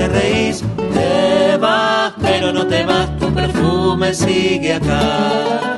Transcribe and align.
te 0.00 0.08
reís. 0.08 0.64
Te 0.94 1.58
vas, 1.58 2.14
pero 2.22 2.52
no 2.52 2.66
te 2.66 2.84
vas, 2.86 3.18
tu 3.18 3.32
perfume 3.34 4.14
sigue 4.14 4.74
acá. 4.74 5.76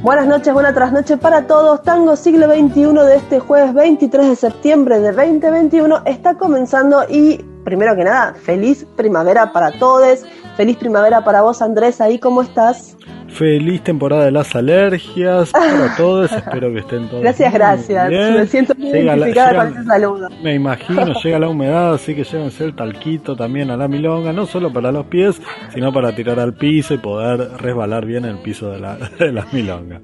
Buenas 0.00 0.26
noches, 0.26 0.52
buena 0.52 0.72
trasnoche 0.72 1.16
para 1.16 1.46
todos. 1.48 1.82
Tango 1.82 2.14
siglo 2.14 2.46
XXI 2.46 2.92
de 3.04 3.16
este 3.16 3.40
jueves 3.40 3.74
23 3.74 4.28
de 4.28 4.36
septiembre 4.36 5.00
de 5.00 5.12
2021 5.12 6.02
está 6.06 6.34
comenzando 6.34 7.02
y 7.08 7.38
primero 7.64 7.96
que 7.96 8.04
nada, 8.04 8.34
feliz 8.34 8.86
primavera 8.96 9.52
para 9.52 9.72
todos. 9.72 10.24
Feliz 10.56 10.76
primavera 10.76 11.24
para 11.24 11.42
vos, 11.42 11.62
Andrés. 11.62 12.00
¿Ahí 12.00 12.18
cómo 12.18 12.42
estás? 12.42 12.96
Feliz 13.32 13.82
temporada 13.82 14.26
de 14.26 14.30
las 14.30 14.54
alergias 14.54 15.50
para 15.50 15.94
todos. 15.96 16.30
Espero 16.32 16.72
que 16.72 16.80
estén 16.80 17.08
todos. 17.08 17.22
Gracias, 17.22 17.52
gracias. 17.52 18.10
Me 18.10 18.46
siento 18.46 18.74
muy 18.76 18.90
identificada 18.90 19.64
con 19.64 19.72
ese 19.72 19.84
saludo. 19.84 20.28
Me 20.42 20.54
imagino, 20.54 21.12
llega 21.24 21.38
la 21.38 21.48
humedad, 21.48 21.94
así 21.94 22.14
que 22.14 22.24
llévense 22.24 22.64
el 22.64 22.76
talquito 22.76 23.34
también 23.34 23.70
a 23.70 23.76
la 23.76 23.88
milonga, 23.88 24.32
no 24.32 24.46
solo 24.46 24.72
para 24.72 24.92
los 24.92 25.06
pies, 25.06 25.40
sino 25.72 25.92
para 25.92 26.14
tirar 26.14 26.38
al 26.38 26.54
piso 26.54 26.94
y 26.94 26.98
poder 26.98 27.52
resbalar 27.58 28.04
bien 28.04 28.26
el 28.26 28.38
piso 28.38 28.70
de 28.70 28.80
la, 28.80 28.96
de 29.18 29.32
la 29.32 29.46
milonga. 29.50 30.00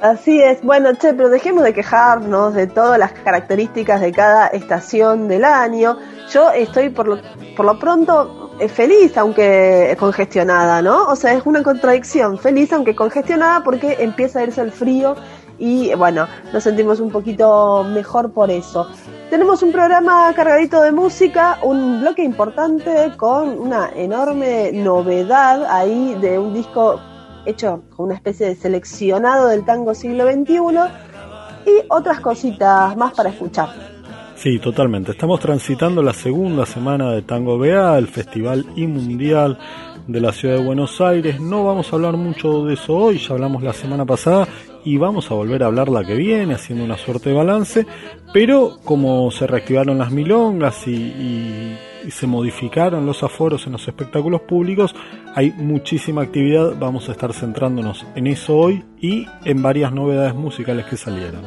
Así 0.00 0.40
es, 0.40 0.62
bueno, 0.62 0.94
che, 0.94 1.12
pero 1.12 1.28
dejemos 1.28 1.64
de 1.64 1.74
quejarnos 1.74 2.54
de 2.54 2.68
todas 2.68 3.00
las 3.00 3.12
características 3.12 4.00
de 4.00 4.12
cada 4.12 4.46
estación 4.46 5.26
del 5.26 5.44
año. 5.44 5.96
Yo 6.32 6.52
estoy 6.52 6.90
por 6.90 7.08
lo, 7.08 7.18
por 7.56 7.66
lo 7.66 7.78
pronto 7.80 8.47
feliz 8.66 9.16
aunque 9.16 9.96
congestionada, 10.00 10.82
¿no? 10.82 11.04
O 11.06 11.14
sea, 11.14 11.34
es 11.34 11.46
una 11.46 11.62
contradicción, 11.62 12.38
feliz 12.38 12.72
aunque 12.72 12.96
congestionada 12.96 13.62
porque 13.62 13.96
empieza 14.00 14.40
a 14.40 14.42
irse 14.42 14.60
el 14.60 14.72
frío 14.72 15.14
y 15.58 15.94
bueno, 15.94 16.26
nos 16.52 16.64
sentimos 16.64 16.98
un 17.00 17.10
poquito 17.10 17.84
mejor 17.84 18.32
por 18.32 18.50
eso. 18.50 18.88
Tenemos 19.30 19.62
un 19.62 19.72
programa 19.72 20.32
cargadito 20.34 20.80
de 20.80 20.92
música, 20.92 21.58
un 21.62 22.00
bloque 22.00 22.22
importante 22.22 23.12
con 23.16 23.58
una 23.58 23.90
enorme 23.94 24.72
novedad 24.72 25.64
ahí 25.68 26.16
de 26.20 26.38
un 26.38 26.54
disco 26.54 27.00
hecho 27.44 27.82
con 27.94 28.06
una 28.06 28.14
especie 28.14 28.46
de 28.46 28.56
seleccionado 28.56 29.48
del 29.48 29.64
tango 29.64 29.94
siglo 29.94 30.24
XXI 30.30 30.56
y 31.66 31.84
otras 31.88 32.20
cositas 32.20 32.96
más 32.96 33.12
para 33.14 33.30
escuchar. 33.30 33.97
Sí, 34.38 34.60
totalmente. 34.60 35.10
Estamos 35.10 35.40
transitando 35.40 36.00
la 36.00 36.12
segunda 36.12 36.64
semana 36.64 37.10
de 37.10 37.22
Tango 37.22 37.58
BA, 37.58 37.98
el 37.98 38.06
Festival 38.06 38.64
y 38.76 38.86
Mundial 38.86 39.58
de 40.06 40.20
la 40.20 40.30
Ciudad 40.30 40.58
de 40.58 40.64
Buenos 40.64 41.00
Aires. 41.00 41.40
No 41.40 41.64
vamos 41.64 41.92
a 41.92 41.96
hablar 41.96 42.16
mucho 42.16 42.64
de 42.64 42.74
eso 42.74 42.94
hoy, 42.94 43.18
ya 43.18 43.34
hablamos 43.34 43.64
la 43.64 43.72
semana 43.72 44.06
pasada 44.06 44.46
y 44.84 44.96
vamos 44.96 45.28
a 45.32 45.34
volver 45.34 45.64
a 45.64 45.66
hablar 45.66 45.88
la 45.88 46.04
que 46.04 46.14
viene, 46.14 46.54
haciendo 46.54 46.84
una 46.84 46.96
suerte 46.96 47.30
de 47.30 47.34
balance. 47.34 47.84
Pero 48.32 48.78
como 48.84 49.28
se 49.32 49.48
reactivaron 49.48 49.98
las 49.98 50.12
milongas 50.12 50.86
y 50.86 51.76
y 52.08 52.10
se 52.10 52.26
modificaron 52.26 53.04
los 53.04 53.22
aforos 53.22 53.66
en 53.66 53.72
los 53.72 53.86
espectáculos 53.86 54.40
públicos, 54.42 54.94
hay 55.34 55.52
muchísima 55.52 56.22
actividad, 56.22 56.74
vamos 56.78 57.08
a 57.10 57.12
estar 57.12 57.34
centrándonos 57.34 58.06
en 58.14 58.26
eso 58.26 58.56
hoy 58.56 58.82
y 58.98 59.26
en 59.44 59.62
varias 59.62 59.92
novedades 59.92 60.34
musicales 60.34 60.86
que 60.86 60.96
salieron. 60.96 61.42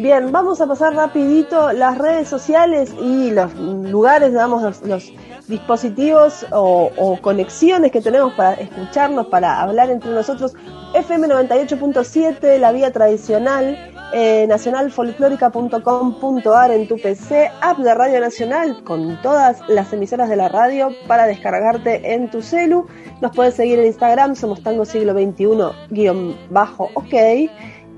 Bien, 0.00 0.32
vamos 0.32 0.60
a 0.62 0.66
pasar 0.66 0.94
rapidito 0.94 1.72
las 1.72 1.98
redes 1.98 2.26
sociales 2.26 2.90
y 3.02 3.30
los 3.32 3.54
lugares, 3.54 4.30
digamos, 4.30 4.82
los, 4.82 5.12
dispositivos 5.46 6.46
o, 6.52 7.18
conexiones 7.20 7.92
que 7.92 8.00
tenemos 8.00 8.32
para 8.32 8.54
escucharnos, 8.54 9.26
para 9.26 9.60
hablar 9.60 9.90
entre 9.90 10.10
nosotros. 10.12 10.54
FM 10.94 11.28
98.7, 11.28 12.56
la 12.58 12.72
vía 12.72 12.90
tradicional, 12.92 13.76
eh, 14.14 14.46
nacionalfolclórica.com.ar 14.48 16.70
en 16.70 16.88
tu 16.88 16.96
PC, 16.96 17.50
app 17.60 17.76
de 17.78 17.94
Radio 17.94 18.20
Nacional 18.20 18.82
con 18.82 19.20
todas 19.20 19.60
las 19.68 19.92
emisoras 19.92 20.30
de 20.30 20.36
la 20.36 20.48
radio 20.48 20.88
para 21.06 21.26
descargarte 21.26 22.14
en 22.14 22.30
tu 22.30 22.40
celu. 22.40 22.86
Nos 23.20 23.36
puedes 23.36 23.54
seguir 23.54 23.78
en 23.78 23.84
Instagram, 23.86 24.34
somos 24.34 24.62
Tango 24.62 24.86
Siglo 24.86 25.12
XXI-OK. 25.12 27.14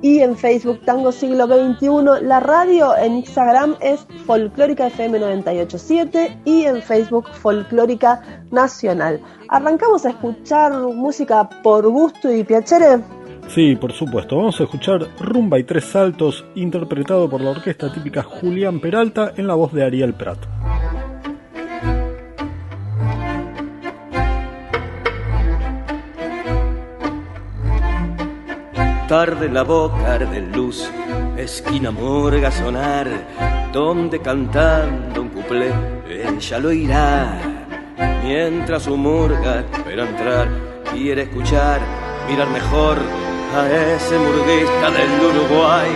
Y 0.02 0.20
en 0.20 0.36
Facebook 0.36 0.80
Tango 0.84 1.12
Siglo 1.12 1.46
XXI. 1.46 2.26
La 2.26 2.40
radio 2.40 2.94
en 2.96 3.14
Instagram 3.14 3.76
es 3.80 4.06
Folclórica 4.26 4.88
FM 4.88 5.18
987 5.18 6.40
y 6.44 6.64
en 6.64 6.82
Facebook 6.82 7.28
Folclórica 7.32 8.44
Nacional. 8.50 9.20
Arrancamos 9.48 10.04
a 10.04 10.10
escuchar 10.10 10.72
música 10.72 11.48
por 11.62 11.88
gusto 11.88 12.30
y 12.30 12.44
piacere. 12.44 13.02
Sí, 13.48 13.76
por 13.76 13.92
supuesto. 13.92 14.36
Vamos 14.36 14.60
a 14.60 14.64
escuchar 14.64 15.08
Rumba 15.18 15.58
y 15.58 15.64
Tres 15.64 15.84
Saltos, 15.84 16.44
interpretado 16.54 17.28
por 17.28 17.40
la 17.40 17.50
orquesta 17.50 17.92
típica 17.92 18.22
Julián 18.22 18.80
Peralta 18.80 19.32
en 19.36 19.46
la 19.46 19.54
voz 19.54 19.72
de 19.72 19.84
Ariel 19.84 20.14
Prat. 20.14 20.38
Tarde 29.12 29.50
la 29.50 29.62
boca 29.62 30.16
de 30.16 30.40
luz, 30.40 30.90
esquina 31.36 31.90
morga 31.90 32.50
sonar, 32.50 33.06
donde 33.70 34.22
cantando 34.22 35.20
un 35.20 35.28
cuplé 35.28 35.70
ella 36.08 36.58
lo 36.58 36.72
irá. 36.72 37.38
Mientras 38.24 38.84
su 38.84 38.96
murga 38.96 39.66
espera 39.70 40.08
entrar, 40.08 40.48
quiere 40.94 41.24
escuchar, 41.24 41.82
mirar 42.26 42.48
mejor 42.48 42.96
a 43.54 43.70
ese 43.70 44.16
murguista 44.16 44.90
del 44.90 45.10
Uruguay. 45.28 45.90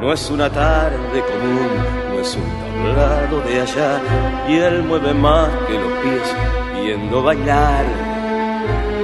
No 0.00 0.12
es 0.12 0.28
una 0.28 0.50
tarde 0.50 1.22
común, 1.30 1.68
no 2.10 2.20
es 2.22 2.34
un 2.34 2.42
tablado 2.42 3.40
de 3.42 3.60
allá, 3.60 4.00
y 4.48 4.56
él 4.56 4.82
mueve 4.82 5.14
más 5.14 5.48
que 5.68 5.74
los 5.74 5.92
pies 6.02 6.34
viendo 6.82 7.22
bailar 7.22 7.84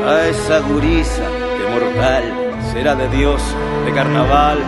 a 0.05 0.27
esa 0.27 0.59
gurisa 0.59 1.42
mortal 1.73 2.25
será 2.73 2.95
de 2.95 3.09
Dios 3.09 3.43
de 3.85 3.93
carnaval 3.93 4.59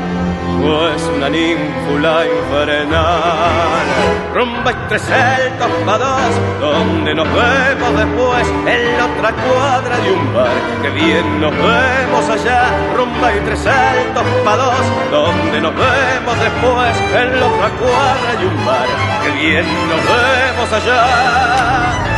es 0.95 1.03
una 1.17 1.29
ninfula 1.29 2.25
infernal. 2.27 3.87
Rumba 4.35 4.73
y 4.73 4.75
tres 4.89 5.03
celtos 5.03 5.71
pa' 5.85 5.99
dos, 5.99 6.33
donde 6.61 7.15
nos 7.15 7.27
vemos 7.27 7.97
después, 7.97 8.49
en 8.67 8.99
la 8.99 9.05
otra 9.05 9.33
cuadra 9.33 9.97
de 9.99 10.13
un 10.13 10.35
bar, 10.35 10.57
que 10.83 10.91
bien 10.91 11.41
nos 11.41 11.53
vemos 11.53 12.29
allá. 12.31 12.63
Rumba 12.97 13.35
y 13.35 13.41
tres 13.41 13.61
celtos 13.61 14.25
pa' 14.45 14.57
dos, 14.57 14.85
donde 15.11 15.61
nos 15.61 15.75
vemos 15.75 16.37
después, 16.41 16.97
en 17.15 17.41
la 17.41 17.47
otra 17.47 17.69
cuadra 17.71 18.41
de 18.41 18.47
un 18.47 18.67
bar, 18.67 18.89
que 19.23 19.31
bien 19.31 19.67
nos 19.91 20.01
vemos 20.09 20.73
allá. 20.73 22.14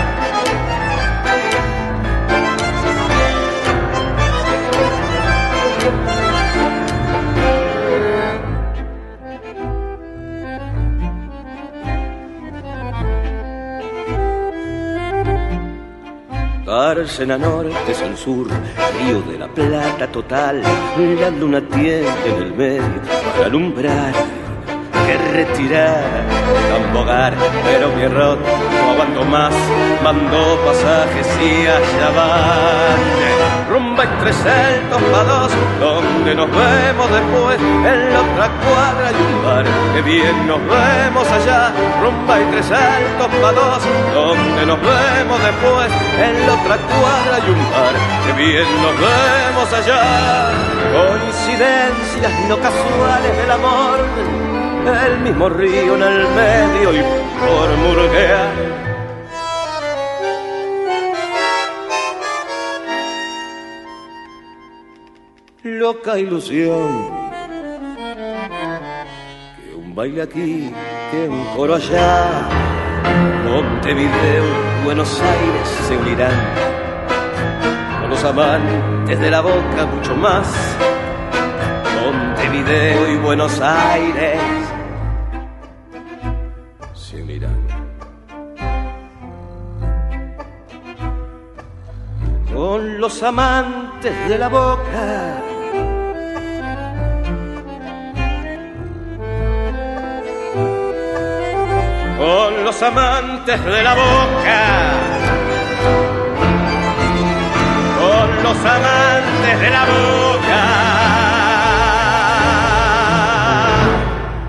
Dársena 16.86 17.36
Norte 17.36 17.90
es 17.90 18.00
el 18.00 18.16
sur, 18.16 18.46
Río 18.46 19.20
de 19.22 19.36
la 19.36 19.48
Plata 19.48 20.06
total, 20.06 20.62
la 20.62 21.30
luna 21.30 21.60
tiene 21.60 22.06
en 22.24 22.42
el 22.44 22.54
medio 22.54 23.02
para 23.34 23.46
alumbrar 23.46 24.12
que 24.92 25.18
retirar 25.32 26.26
bogar, 26.94 27.34
pero 27.64 27.88
mi 27.88 28.02
error 28.02 28.38
no 28.38 28.90
aguanto 28.92 29.24
más, 29.24 29.52
mandó 30.04 30.60
pasajes 30.64 31.26
y 31.42 31.66
allá 31.66 32.10
van. 32.14 32.65
Rumba 34.26 34.32
entre 34.32 34.32
celtos 34.32 35.02
pa' 35.12 35.24
dos, 35.24 35.52
donde 35.78 36.34
nos 36.34 36.50
vemos 36.50 37.10
después, 37.10 37.60
en 37.60 38.12
la 38.12 38.20
otra 38.20 38.48
cuadra 38.58 39.08
hay 39.08 39.14
un 39.14 39.44
bar, 39.44 39.64
que 39.94 40.02
bien 40.02 40.46
nos 40.48 40.58
vemos 40.58 41.30
allá. 41.30 41.72
Rumba 42.02 42.40
entre 42.40 42.62
celtos 42.62 43.28
pa' 43.40 43.52
dos, 43.52 43.82
donde 44.14 44.66
nos 44.66 44.80
vemos 44.80 45.38
después, 45.42 45.92
en 46.18 46.46
la 46.46 46.54
otra 46.54 46.76
cuadra 46.76 47.36
hay 47.36 47.50
un 47.50 47.70
bar, 47.70 47.94
que 48.26 48.32
bien 48.32 48.66
nos 48.82 48.94
vemos 48.98 49.72
allá. 49.72 50.50
Coincidencias 50.92 52.32
no 52.48 52.56
casuales 52.58 53.36
del 53.36 53.50
amor 53.50 54.00
el 55.06 55.18
mismo 55.18 55.48
río 55.48 55.96
en 55.96 56.02
el 56.02 56.28
medio 56.28 56.92
y 56.92 57.02
por 57.40 57.68
murguear. 57.76 58.85
Loca 65.78 66.18
ilusión, 66.18 67.10
que 69.56 69.74
un 69.74 69.94
baile 69.94 70.22
aquí, 70.22 70.72
que 71.10 71.28
un 71.28 71.44
coro 71.54 71.74
allá, 71.74 72.48
Montevideo, 73.44 74.44
Buenos 74.84 75.20
Aires 75.20 75.68
se 75.86 75.96
unirán, 75.96 76.32
con 78.00 78.10
los 78.10 78.24
amantes 78.24 79.20
de 79.20 79.30
la 79.30 79.40
boca 79.42 79.86
mucho 79.94 80.16
más. 80.16 80.46
Montevideo 82.02 83.12
y 83.12 83.16
Buenos 83.18 83.60
Aires 83.60 84.56
con 92.56 92.98
los 92.98 93.22
amantes 93.22 94.28
de 94.28 94.38
la 94.38 94.48
boca. 94.48 95.55
Con 102.26 102.64
los 102.64 102.82
amantes 102.82 103.64
de 103.64 103.82
la 103.84 103.94
boca. 103.94 104.60
Con 108.00 108.42
los 108.42 108.56
amantes 108.64 109.60
de 109.60 109.70
la 109.70 109.84
boca. 109.84 110.62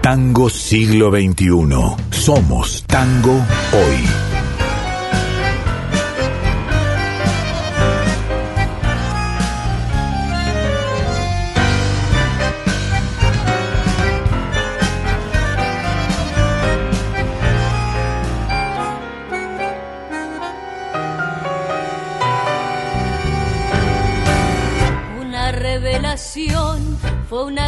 Tango 0.02 0.50
siglo 0.50 1.12
XXI. 1.12 1.96
Somos 2.10 2.84
tango 2.88 3.46
hoy. 3.72 4.27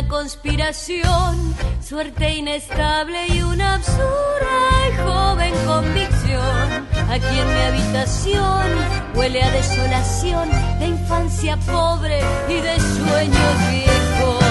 Conspiración, 0.10 1.56
suerte 1.82 2.34
inestable 2.34 3.28
y 3.28 3.42
una 3.42 3.76
absurda 3.76 4.88
y 4.90 4.98
joven 4.98 5.54
convicción. 5.66 6.88
Aquí 7.10 7.40
en 7.40 7.48
mi 7.48 7.62
habitación 7.62 8.66
huele 9.16 9.42
a 9.42 9.52
desolación, 9.52 10.50
de 10.80 10.88
infancia 10.88 11.58
pobre 11.58 12.20
y 12.50 12.56
de 12.56 12.80
sueños 12.80 13.70
viejos. 13.72 14.44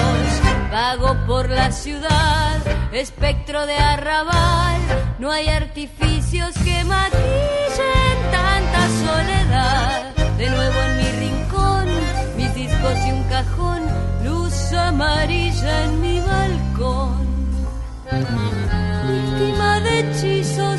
Vago 0.72 1.16
por 1.26 1.50
la 1.50 1.70
ciudad, 1.70 2.56
espectro 2.93 3.66
de 3.66 3.75
arrabal, 3.75 4.81
no 5.19 5.31
hay 5.31 5.49
artificios 5.49 6.55
que 6.64 6.84
maquillen 6.84 8.19
tanta 8.31 8.88
soledad. 9.05 10.14
De 10.38 10.49
nuevo 10.50 10.81
en 10.81 10.96
mi 10.96 11.10
rincón, 11.26 11.47
discos 12.78 13.06
y 13.06 13.12
un 13.12 13.22
cajón 13.25 13.82
amarilla 14.88 15.84
en 15.84 16.00
mi 16.00 16.20
balcón, 16.20 17.26
víctima 19.08 19.80
de 19.80 20.00
hechizos 20.00 20.77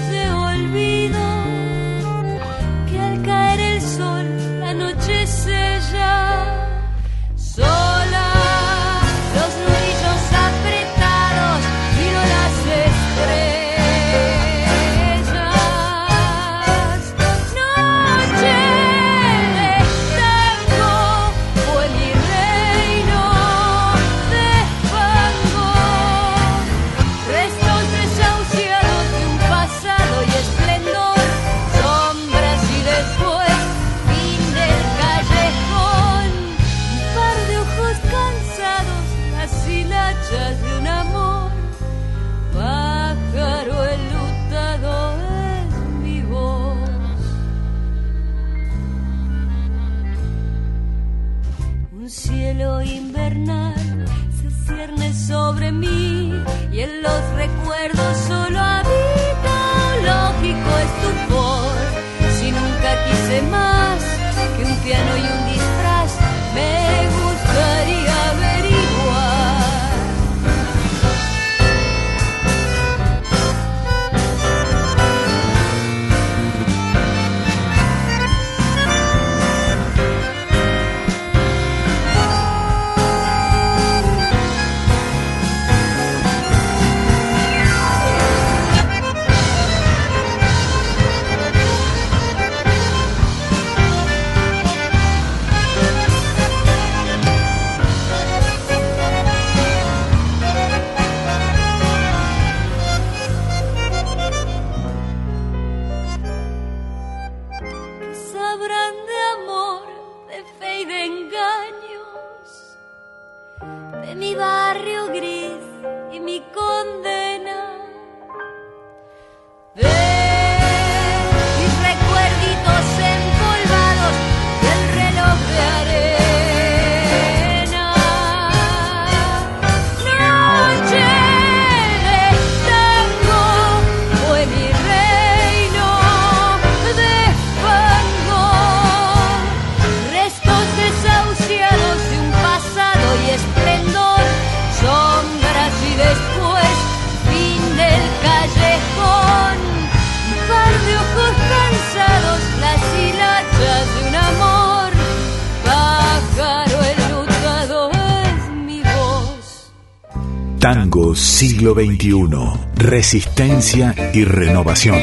XXI. 161.79 162.27
Resistencia 162.75 163.95
y 164.13 164.25
renovación. 164.25 164.97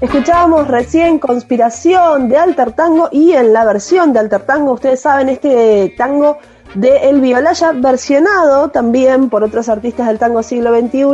Escuchábamos 0.00 0.66
recién 0.66 1.20
Conspiración 1.20 2.28
de 2.28 2.36
Alter 2.36 2.72
Tango 2.72 3.10
y 3.12 3.32
en 3.34 3.52
la 3.52 3.64
versión 3.64 4.12
de 4.12 4.18
Alter 4.18 4.40
Tango, 4.42 4.72
ustedes 4.72 5.00
saben, 5.00 5.28
este 5.28 5.94
tango 5.96 6.38
de 6.74 7.08
El 7.08 7.20
Violaya, 7.20 7.72
versionado 7.72 8.68
también 8.68 9.28
por 9.28 9.42
otros 9.42 9.68
artistas 9.68 10.06
del 10.06 10.18
tango 10.18 10.42
siglo 10.42 10.70
XXI, 10.78 11.06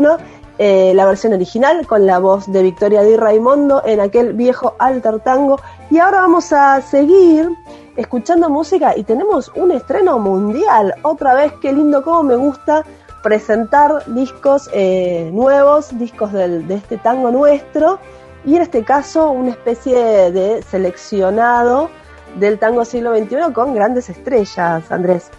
eh, 0.58 0.92
la 0.94 1.04
versión 1.04 1.34
original 1.34 1.86
con 1.86 2.06
la 2.06 2.18
voz 2.18 2.50
de 2.50 2.62
Victoria 2.62 3.02
Di 3.02 3.16
Raimondo 3.16 3.82
en 3.84 4.00
aquel 4.00 4.32
viejo 4.32 4.75
Alter 4.78 5.20
Tango. 5.20 5.60
Y 5.90 5.98
ahora 5.98 6.22
vamos 6.22 6.52
a 6.52 6.80
seguir 6.80 7.48
escuchando 7.96 8.48
música 8.48 8.96
y 8.96 9.04
tenemos 9.04 9.50
un 9.54 9.72
estreno 9.72 10.18
mundial. 10.18 10.94
Otra 11.02 11.34
vez, 11.34 11.52
qué 11.60 11.72
lindo, 11.72 12.02
cómo 12.02 12.22
me 12.22 12.36
gusta 12.36 12.84
presentar 13.22 14.04
discos 14.06 14.70
eh, 14.72 15.30
nuevos, 15.32 15.98
discos 15.98 16.32
del, 16.32 16.66
de 16.68 16.76
este 16.76 16.96
tango 16.96 17.30
nuestro. 17.30 17.98
Y 18.44 18.56
en 18.56 18.62
este 18.62 18.84
caso, 18.84 19.30
una 19.30 19.50
especie 19.50 20.30
de 20.30 20.62
seleccionado 20.62 21.90
del 22.38 22.59
tango 22.59 22.85
siglo 22.85 23.16
XXI 23.16 23.52
con 23.52 23.75
grandes 23.75 24.09
estrellas, 24.09 24.90
Andrés. 24.90 25.31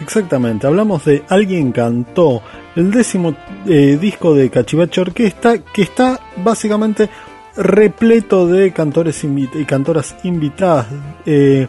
Exactamente, 0.00 0.66
hablamos 0.66 1.04
de 1.04 1.22
Alguien 1.28 1.72
Cantó, 1.72 2.42
el 2.74 2.90
décimo 2.90 3.34
eh, 3.66 3.98
disco 4.00 4.34
de 4.34 4.50
Cachivache 4.50 5.00
Orquesta, 5.00 5.58
que 5.58 5.82
está 5.82 6.18
básicamente 6.36 7.08
repleto 7.56 8.46
de 8.46 8.72
cantores 8.72 9.22
y 9.24 9.64
cantoras 9.64 10.16
invitadas. 10.24 10.86
Eh, 11.26 11.68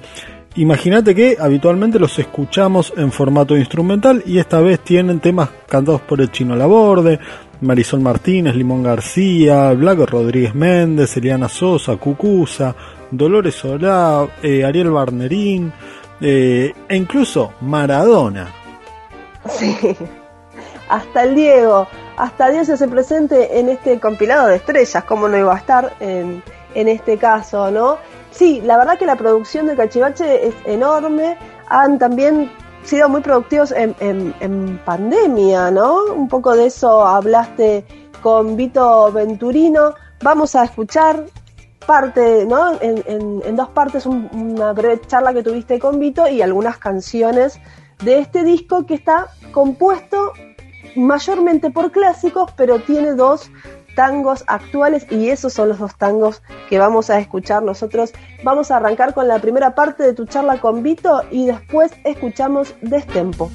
Imagínate 0.56 1.16
que 1.16 1.36
habitualmente 1.40 1.98
los 1.98 2.20
escuchamos 2.20 2.94
en 2.96 3.12
formato 3.12 3.58
instrumental 3.58 4.22
y 4.24 4.38
esta 4.38 4.62
vez 4.62 4.82
tienen 4.82 5.20
temas 5.20 5.50
cantados 5.68 6.02
por 6.02 6.22
el 6.22 6.32
Chino 6.32 6.56
Laborde, 6.56 7.20
Marisol 7.62 8.02
Martínez, 8.02 8.56
Limón 8.56 8.84
García, 8.84 9.72
Blanco 9.72 10.06
Rodríguez 10.06 10.54
Méndez, 10.54 11.18
Eliana 11.18 11.50
Sosa, 11.50 11.96
Cucusa, 11.96 12.76
Dolores 13.18 13.56
Solá, 13.56 14.28
eh, 14.42 14.64
Ariel 14.64 14.92
Barnerín 14.92 15.72
eh, 16.22 16.74
e 16.88 16.96
incluso 16.96 17.54
Maradona. 17.62 18.52
Sí, 19.50 19.76
hasta 20.90 21.24
el 21.24 21.36
Diego, 21.36 21.88
hasta 22.18 22.50
Dios 22.50 22.68
se 22.68 22.88
presente 22.88 23.60
en 23.60 23.70
este 23.70 24.00
compilado 24.00 24.48
de 24.48 24.58
estrellas, 24.58 25.04
como 25.04 25.28
no 25.28 25.38
iba 25.38 25.54
a 25.54 25.58
estar 25.58 25.94
en, 26.00 26.44
en 26.76 26.88
este 26.88 27.18
caso, 27.18 27.72
¿no? 27.72 27.98
Sí, 28.32 28.62
la 28.66 28.78
verdad 28.78 28.98
que 28.98 29.06
la 29.06 29.16
producción 29.16 29.68
de 29.68 29.76
Cachivache 29.76 30.48
es 30.48 30.56
enorme. 30.66 31.38
Han 31.68 32.00
también 32.00 32.50
sido 32.84 33.08
muy 33.08 33.22
productivos 33.22 33.72
en, 33.72 34.82
pandemia, 34.86 35.72
¿no? 35.72 36.06
Un 36.06 36.28
poco 36.28 36.56
de 36.56 36.68
eso 36.68 37.06
hablaste 37.06 37.86
con 38.22 38.58
Vito 38.58 39.12
Venturino. 39.12 39.94
Vamos 40.22 40.56
a 40.56 40.64
escuchar 40.64 41.26
parte, 41.86 42.46
¿no? 42.46 42.80
En, 42.82 43.56
dos 43.56 43.70
partes 43.70 44.06
una 44.06 44.74
breve 44.74 45.02
charla 45.08 45.34
que 45.34 45.44
tuviste 45.44 45.80
con 45.80 46.00
Vito 46.00 46.28
y 46.28 46.42
algunas 46.42 46.78
canciones 46.78 47.60
de 48.04 48.20
este 48.20 48.44
disco 48.44 48.86
que 48.86 48.96
está 48.96 49.28
compuesto 49.52 50.34
mayormente 50.96 51.72
por 51.72 51.92
clásicos, 51.92 52.52
pero 52.56 52.80
tiene 52.80 53.14
dos 53.14 53.52
tangos 53.96 54.44
actuales 54.48 55.06
y 55.12 55.30
esos 55.30 55.54
son 55.54 55.70
los 55.70 55.80
dos 55.80 55.96
tangos 55.96 56.42
que 56.70 56.80
vamos 56.80 57.10
a 57.10 57.20
escuchar 57.20 57.64
nosotros. 57.64 58.12
Vamos 58.44 58.72
a 58.72 58.78
arrancar 58.78 59.14
con 59.14 59.28
la 59.28 59.40
primera 59.40 59.76
parte 59.76 60.04
de 60.04 60.14
tu 60.14 60.26
charla 60.26 60.60
con 60.60 60.84
Vito 60.84 61.22
y 61.32 61.46
después 61.46 61.92
escuchamos 62.04 62.76
Destempo. 62.82 63.52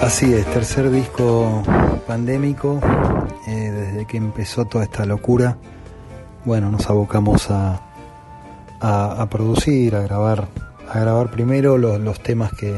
Así 0.00 0.34
es, 0.34 0.46
tercer 0.46 0.90
disco 0.90 1.62
pandémico, 2.06 2.80
eh, 3.46 3.70
desde 3.70 4.06
que 4.06 4.16
empezó 4.16 4.64
toda 4.64 4.84
esta 4.84 5.04
locura, 5.04 5.58
bueno, 6.44 6.70
nos 6.70 6.88
abocamos 6.88 7.50
a, 7.50 7.80
a, 8.80 9.26
producir, 9.28 9.96
a 9.96 10.02
grabar, 10.02 10.48
a 10.88 11.00
grabar 11.00 11.30
primero 11.30 11.78
los, 11.78 12.20
temas 12.20 12.52
que, 12.52 12.74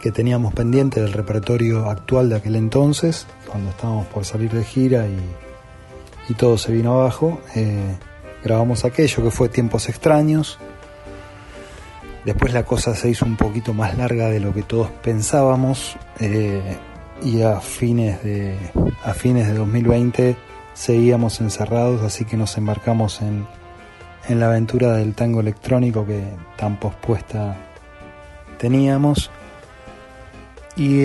que 0.00 0.10
teníamos 0.10 0.54
pendiente 0.54 1.00
del 1.00 1.12
repertorio 1.12 1.88
actual 1.88 2.28
de 2.28 2.36
aquel 2.36 2.56
entonces, 2.56 3.26
cuando 3.50 3.70
estábamos 3.70 4.06
por 4.06 4.24
salir 4.24 4.50
de 4.50 4.64
gira 4.64 5.06
y, 5.06 6.34
todo 6.34 6.58
se 6.58 6.72
vino 6.72 7.00
abajo. 7.00 7.40
Eh, 7.54 7.96
grabamos 8.42 8.84
aquello 8.84 9.22
que 9.22 9.30
fue 9.30 9.48
Tiempos 9.48 9.88
Extraños. 9.88 10.58
Después 12.24 12.52
la 12.52 12.64
cosa 12.64 12.96
se 12.96 13.08
hizo 13.08 13.24
un 13.24 13.36
poquito 13.36 13.72
más 13.72 13.96
larga 13.96 14.28
de 14.28 14.40
lo 14.40 14.52
que 14.52 14.62
todos 14.62 14.90
pensábamos 14.90 15.96
eh, 16.18 16.76
y 17.22 17.42
a 17.42 17.60
fines, 17.60 18.24
de, 18.24 18.58
a 19.04 19.14
fines 19.14 19.46
de 19.46 19.54
2020 19.54 20.36
seguíamos 20.74 21.40
encerrados, 21.40 22.02
así 22.02 22.24
que 22.24 22.36
nos 22.36 22.56
embarcamos 22.58 23.22
en, 23.22 23.46
en 24.28 24.40
la 24.40 24.46
aventura 24.46 24.92
del 24.92 25.14
tango 25.14 25.40
electrónico 25.40 26.04
que 26.06 26.22
tan 26.56 26.78
pospuesta 26.78 27.56
teníamos. 28.58 29.30
Y 30.76 31.04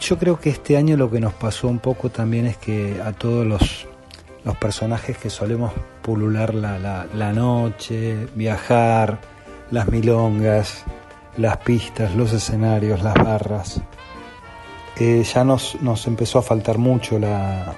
yo 0.00 0.18
creo 0.18 0.38
que 0.38 0.50
este 0.50 0.76
año 0.76 0.96
lo 0.98 1.10
que 1.10 1.18
nos 1.18 1.32
pasó 1.32 1.68
un 1.68 1.78
poco 1.78 2.10
también 2.10 2.46
es 2.46 2.58
que 2.58 3.00
a 3.02 3.12
todos 3.12 3.46
los, 3.46 3.86
los 4.44 4.56
personajes 4.58 5.16
que 5.16 5.30
solemos 5.30 5.72
pulular 6.02 6.54
la, 6.54 7.06
la, 7.14 7.32
noche, 7.32 8.28
viajar, 8.34 9.18
las 9.70 9.88
milongas, 9.88 10.84
las 11.38 11.56
pistas, 11.58 12.14
los 12.14 12.34
escenarios, 12.34 13.02
las 13.02 13.14
barras, 13.14 13.80
ya 14.98 15.44
nos, 15.44 15.80
nos 15.80 16.06
empezó 16.06 16.38
a 16.38 16.42
faltar 16.42 16.78
mucho 16.78 17.18
la, 17.18 17.76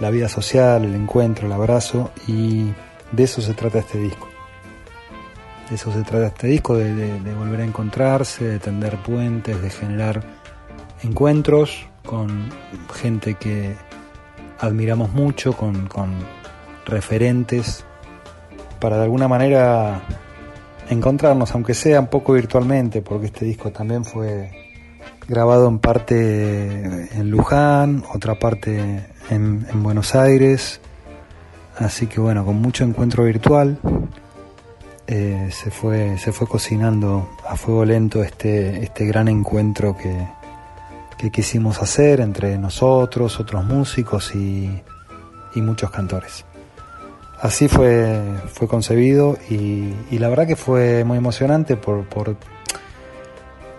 la 0.00 0.10
vida 0.10 0.28
social, 0.28 0.84
el 0.84 0.94
encuentro, 0.94 1.46
el 1.46 1.52
abrazo 1.52 2.10
y 2.26 2.72
de 3.12 3.24
eso 3.24 3.40
se 3.40 3.54
trata 3.54 3.80
este 3.80 3.98
disco. 3.98 4.28
De 5.68 5.74
eso 5.74 5.92
se 5.92 6.02
trata 6.02 6.28
este 6.28 6.46
disco, 6.46 6.76
de, 6.76 6.94
de 6.94 7.34
volver 7.34 7.60
a 7.60 7.64
encontrarse, 7.64 8.44
de 8.44 8.58
tender 8.58 8.96
puentes, 9.02 9.60
de 9.60 9.70
generar 9.70 10.22
encuentros 11.02 11.86
con 12.04 12.48
gente 12.94 13.34
que 13.34 13.76
admiramos 14.58 15.12
mucho, 15.12 15.52
con, 15.52 15.88
referentes, 16.86 17.84
para 18.80 18.96
de 18.96 19.02
alguna 19.02 19.28
manera 19.28 20.00
encontrarnos, 20.88 21.52
aunque 21.52 21.74
sea 21.74 22.00
un 22.00 22.06
poco 22.06 22.32
virtualmente, 22.32 23.02
porque 23.02 23.26
este 23.26 23.44
disco 23.44 23.70
también 23.70 24.06
fue 24.06 24.67
grabado 25.28 25.68
en 25.68 25.78
parte 25.78 27.18
en 27.18 27.30
Luján, 27.30 28.02
otra 28.14 28.38
parte 28.38 29.06
en, 29.30 29.82
Buenos 29.82 30.14
Aires, 30.14 30.80
así 31.76 32.06
que 32.06 32.20
bueno, 32.20 32.44
con 32.44 32.56
mucho 32.56 32.84
encuentro 32.84 33.24
virtual. 33.24 33.78
Eh, 35.06 35.48
se 35.52 35.70
fue 35.70 36.18
se 36.18 36.32
fue 36.32 36.46
cocinando 36.46 37.30
a 37.48 37.56
fuego 37.56 37.86
lento 37.86 38.22
este 38.22 38.82
este 38.82 39.06
gran 39.06 39.28
encuentro 39.28 39.96
que, 39.96 40.28
que 41.18 41.30
quisimos 41.30 41.82
hacer 41.82 42.20
entre 42.20 42.56
nosotros, 42.56 43.40
otros 43.40 43.64
músicos 43.64 44.34
y, 44.34 44.82
muchos 45.56 45.90
cantores. 45.90 46.44
Así 47.40 47.66
fue, 47.66 48.22
fue 48.46 48.68
concebido 48.68 49.36
y, 49.50 49.92
la 50.12 50.28
verdad 50.28 50.46
que 50.46 50.54
fue 50.54 51.02
muy 51.02 51.18
emocionante 51.18 51.74
por, 51.76 52.04
por, 52.04 52.36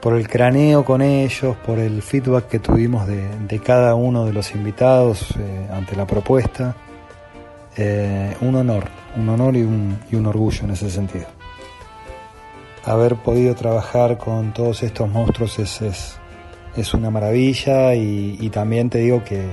el 0.08 0.28
craneo 0.28 0.86
con 0.86 1.02
ellos, 1.02 1.58
por 1.66 1.78
el 1.78 2.02
feedback 2.02 2.48
que 2.48 2.60
tuvimos 2.60 3.06
de, 3.06 3.60
cada 3.60 3.96
uno 3.96 4.26
de 4.26 4.34
los 4.34 4.56
invitados 4.56 5.36
eh, 5.38 5.68
ante 5.72 5.96
la 5.96 6.08
propuesta. 6.08 6.76
Eh, 7.76 8.36
un 8.42 8.56
honor, 8.56 8.86
un 9.18 9.30
honor 9.30 9.56
y 9.56 9.62
un, 9.62 10.00
y 10.12 10.16
un 10.16 10.26
orgullo 10.26 10.64
en 10.64 10.72
ese 10.72 10.90
sentido. 10.90 11.26
Haber 12.86 13.16
podido 13.18 13.56
trabajar 13.56 14.18
con 14.18 14.54
todos 14.54 14.84
estos 14.84 15.10
monstruos 15.10 15.60
es, 15.60 15.82
es, 15.82 16.18
es 16.76 16.94
una 16.94 17.10
maravilla 17.10 17.94
y, 17.94 18.50
también 18.50 18.90
te 18.90 19.00
digo 19.00 19.24
que 19.24 19.46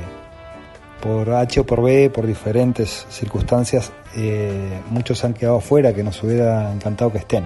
por 1.03 1.29
H 1.31 1.61
o 1.61 1.67
por 1.67 1.83
B, 1.83 2.09
por 2.11 2.26
diferentes 2.26 3.07
circunstancias, 3.11 3.93
eh, 4.17 4.81
muchos 4.91 5.25
han 5.25 5.35
quedado 5.35 5.61
fuera 5.61 5.93
que 5.93 6.03
nos 6.03 6.23
hubiera 6.23 6.73
encantado 6.73 7.12
que 7.12 7.19
estén 7.19 7.45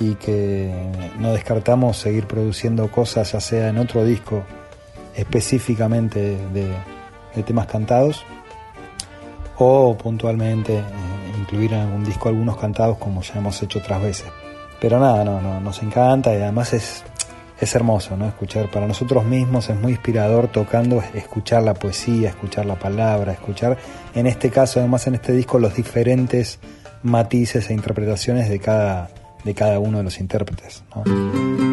y 0.00 0.14
que 0.14 0.72
no 1.18 1.32
descartamos 1.32 1.98
seguir 1.98 2.26
produciendo 2.26 2.90
cosas, 2.90 3.32
ya 3.32 3.40
sea 3.40 3.68
en 3.68 3.78
otro 3.78 4.04
disco 4.04 4.42
específicamente 5.14 6.38
de, 6.52 6.72
temas 7.44 7.66
cantados 7.66 8.24
o 9.58 9.96
puntualmente 9.96 10.78
eh, 10.78 10.82
incluir 11.38 11.74
en 11.74 11.80
algún 11.80 12.04
disco 12.04 12.28
algunos 12.28 12.56
cantados 12.56 12.98
como 12.98 13.22
ya 13.22 13.34
hemos 13.34 13.62
hecho 13.62 13.78
otras 13.78 14.02
veces. 14.02 14.26
Pero 14.80 14.98
nada, 14.98 15.22
no, 15.24 15.40
no, 15.40 15.60
nos 15.60 15.82
encanta 15.82 16.32
y 16.32 16.40
además 16.40 16.72
es 16.72 17.04
es 17.60 17.74
hermoso, 17.74 18.16
¿no? 18.16 18.26
Escuchar 18.26 18.70
para 18.70 18.86
nosotros 18.86 19.24
mismos 19.24 19.68
es 19.68 19.76
muy 19.78 19.92
inspirador 19.92 20.48
tocando, 20.48 21.02
escuchar 21.12 21.62
la 21.62 21.74
poesía, 21.74 22.30
escuchar 22.30 22.64
la 22.64 22.76
palabra, 22.76 23.32
escuchar, 23.32 23.76
en 24.14 24.26
este 24.26 24.48
caso, 24.48 24.80
además 24.80 25.06
en 25.06 25.16
este 25.16 25.32
disco, 25.34 25.58
los 25.58 25.74
diferentes 25.74 26.58
matices 27.02 27.68
e 27.68 27.74
interpretaciones 27.74 28.48
de 28.48 28.60
cada 28.60 29.10
de 29.44 29.54
cada 29.54 29.78
uno 29.78 29.98
de 29.98 30.04
los 30.04 30.20
intérpretes. 30.20 30.82
caminando 30.92 31.69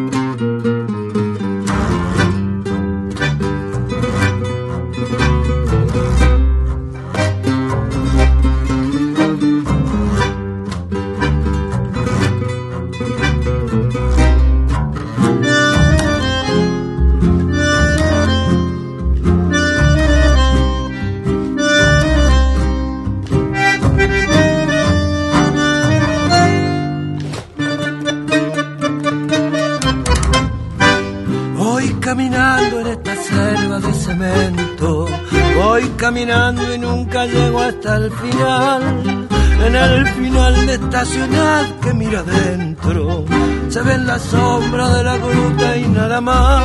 se 43.68 43.82
ven 43.82 44.06
las 44.06 44.22
sombras 44.22 44.94
de 44.94 45.04
la 45.04 45.16
gruta 45.16 45.76
y 45.76 45.88
nada 45.88 46.20
más. 46.20 46.64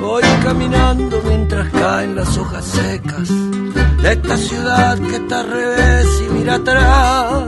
Voy 0.00 0.22
caminando 0.42 1.20
mientras 1.26 1.68
caen 1.70 2.14
las 2.14 2.36
hojas 2.38 2.64
secas 2.64 3.28
de 4.02 4.12
esta 4.12 4.36
ciudad 4.36 4.98
que 4.98 5.16
está 5.16 5.40
al 5.40 5.50
revés 5.50 6.06
y 6.24 6.32
mira 6.32 6.54
atrás. 6.54 7.44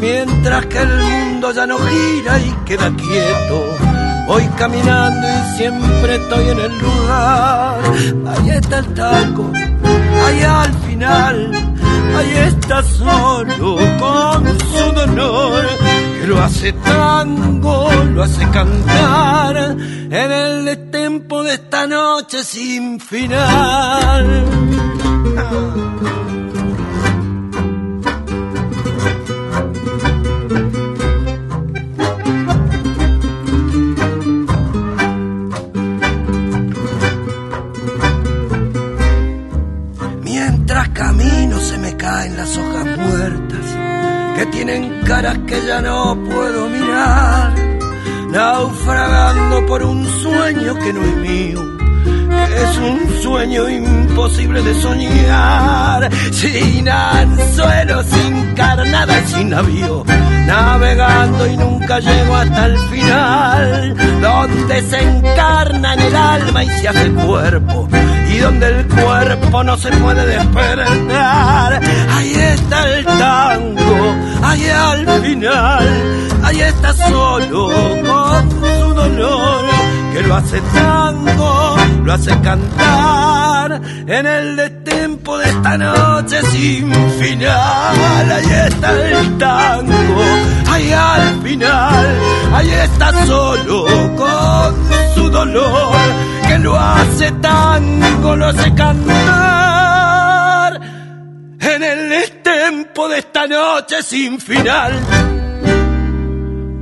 Mientras 0.00 0.66
que 0.66 0.78
el 0.78 0.96
mundo 0.98 1.52
ya 1.52 1.66
no 1.66 1.78
gira 1.78 2.38
y 2.38 2.50
queda 2.64 2.90
quieto. 2.96 3.76
Voy 4.26 4.46
caminando 4.58 5.26
y 5.28 5.56
siempre 5.56 6.16
estoy 6.16 6.48
en 6.48 6.58
el 6.58 6.78
lugar. 6.78 7.80
Ahí 8.28 8.50
está 8.50 8.78
el 8.78 8.94
taco 8.94 9.52
allá 10.26 10.62
al 10.62 10.74
final, 10.86 11.50
ahí 12.16 12.32
está 12.48 12.82
solo 12.82 13.78
con 13.98 14.58
su 14.58 14.92
dolor, 14.92 15.66
que 16.20 16.26
lo 16.26 16.42
hace 16.42 16.72
tango, 16.72 17.90
lo 18.12 18.22
hace 18.22 18.48
cantar 18.50 19.76
en 20.10 20.32
el 20.32 20.90
tempo 20.90 21.42
de 21.42 21.54
esta 21.54 21.86
noche 21.86 22.42
sin 22.44 23.00
final. 23.00 24.44
Caras 45.10 45.38
que 45.44 45.60
ya 45.66 45.82
no 45.82 46.16
puedo 46.30 46.68
mirar, 46.68 47.52
naufragando 48.30 49.66
por 49.66 49.82
un 49.82 50.06
sueño 50.06 50.72
que 50.76 50.92
no 50.92 51.04
es 51.04 51.16
mío, 51.16 51.60
que 52.30 52.62
es 52.62 52.78
un 52.78 53.20
sueño 53.20 53.68
imposible 53.68 54.62
de 54.62 54.72
soñar, 54.80 56.08
sin 56.30 56.88
anzuelo, 56.88 58.04
sin 58.04 58.54
carnada 58.54 59.20
y 59.20 59.26
sin 59.26 59.50
navío, 59.50 60.04
navegando 60.46 61.44
y 61.44 61.56
nunca 61.56 61.98
llego 61.98 62.36
hasta 62.36 62.66
el 62.66 62.78
final, 62.78 63.96
donde 64.22 64.82
se 64.82 65.02
encarna 65.02 65.94
en 65.94 66.00
el 66.02 66.14
alma 66.14 66.62
y 66.62 66.68
se 66.68 66.88
hace 66.88 67.10
cuerpo 67.10 67.88
y 68.32 68.38
donde 68.38 68.66
el 68.68 68.86
cuerpo 68.86 69.64
no 69.64 69.76
se 69.76 69.90
puede 69.90 70.24
despertar. 70.24 71.80
Ahí 72.10 72.32
está 72.32 72.96
el 72.96 73.04
tango, 73.04 74.14
ahí 74.42 74.68
al 74.68 75.22
final, 75.22 75.88
ahí 76.42 76.60
está 76.60 76.92
solo 76.92 77.70
con 78.04 78.50
su 78.50 78.94
dolor, 78.94 79.64
que 80.12 80.22
lo 80.22 80.34
hace 80.36 80.60
tango, 80.60 81.76
lo 82.04 82.12
hace 82.12 82.40
cantar 82.40 83.80
en 84.06 84.26
el 84.26 84.56
destempo 84.56 85.38
de 85.38 85.48
esta 85.48 85.78
noche 85.78 86.42
sin 86.50 86.92
final. 87.20 88.32
Ahí 88.32 88.52
está 88.66 88.92
el 88.92 89.38
tango, 89.38 90.24
ahí 90.70 90.92
al 90.92 91.42
final, 91.42 92.06
ahí 92.54 92.70
está 92.70 93.26
solo 93.26 93.86
con 94.16 94.74
su 95.14 95.30
dolor 95.30 95.92
que 96.48 96.58
lo 96.58 96.78
hace 96.78 97.30
tango, 97.32 98.36
lo 98.36 98.46
hace 98.46 98.74
cantar 98.74 99.59
estempo 102.70 103.08
de 103.08 103.18
esta 103.18 103.48
noche 103.48 104.00
sin 104.00 104.38
final. 104.38 104.92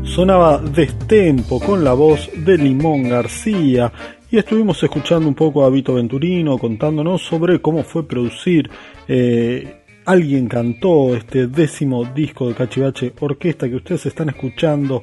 Sonaba 0.02 0.58
Destempo 0.58 1.58
con 1.58 1.82
la 1.82 1.94
voz 1.94 2.28
de 2.36 2.58
Limón 2.58 3.08
García 3.08 3.90
y 4.30 4.36
estuvimos 4.36 4.82
escuchando 4.82 5.26
un 5.26 5.34
poco 5.34 5.64
a 5.64 5.70
Vito 5.70 5.94
Venturino 5.94 6.58
contándonos 6.58 7.22
sobre 7.22 7.62
cómo 7.62 7.82
fue 7.84 8.06
producir. 8.06 8.70
Eh, 9.06 9.82
alguien 10.04 10.46
cantó 10.46 11.16
este 11.16 11.46
décimo 11.46 12.04
disco 12.04 12.48
de 12.48 12.54
Cachivache 12.54 13.14
Orquesta 13.20 13.66
que 13.66 13.76
ustedes 13.76 14.04
están 14.04 14.28
escuchando 14.28 15.02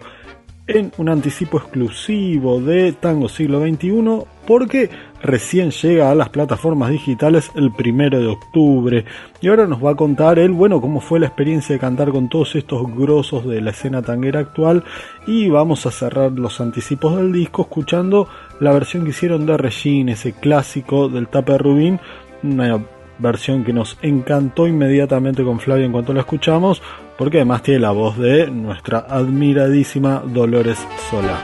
en 0.68 0.92
un 0.98 1.10
anticipo 1.10 1.58
exclusivo 1.58 2.62
de 2.62 2.94
Tango 2.94 3.28
Siglo 3.28 3.60
XXI 3.60 4.24
porque 4.46 4.90
recién 5.26 5.72
llega 5.72 6.12
a 6.12 6.16
las 6.16 6.30
plataformas 6.30 6.92
digitales 6.92 7.52
el 7.56 7.72
primero 7.72 8.20
de 8.20 8.28
octubre. 8.28 9.06
Y 9.42 9.48
ahora 9.48 9.68
nos 9.68 9.84
va 9.84 9.92
a 9.92 9.96
contar 9.96 10.40
él, 10.40 10.52
bueno, 10.52 10.82
cómo 10.82 11.02
fue 11.02 11.20
la 11.20 11.28
experiencia 11.28 11.74
de 11.74 11.80
cantar 11.80 12.12
con 12.12 12.30
todos 12.30 12.56
estos 12.56 12.84
grosos 12.96 13.46
de 13.46 13.62
la 13.62 13.72
escena 13.72 14.02
tanguera 14.02 14.40
actual. 14.40 14.84
Y 15.28 15.50
vamos 15.50 15.86
a 15.86 15.92
cerrar 15.92 16.32
los 16.32 16.62
anticipos 16.62 17.16
del 17.18 17.32
disco 17.32 17.64
escuchando 17.64 18.28
la 18.60 18.72
versión 18.72 19.04
que 19.04 19.10
hicieron 19.10 19.46
de 19.46 19.58
Regine, 19.58 20.14
ese 20.14 20.34
clásico 20.34 21.10
del 21.10 21.28
Tape 21.28 21.58
Rubín, 21.58 22.00
una 22.44 22.80
versión 23.18 23.64
que 23.64 23.74
nos 23.74 23.98
encantó 24.02 24.68
inmediatamente 24.68 25.44
con 25.44 25.60
Flavia 25.60 25.86
en 25.86 25.92
cuanto 25.92 26.14
la 26.14 26.22
escuchamos, 26.22 26.82
porque 27.18 27.38
además 27.38 27.64
tiene 27.64 27.80
la 27.82 27.92
voz 27.92 28.18
de 28.18 28.50
nuestra 28.52 29.00
admiradísima 29.10 30.22
Dolores 30.26 30.86
Sola. 31.10 31.40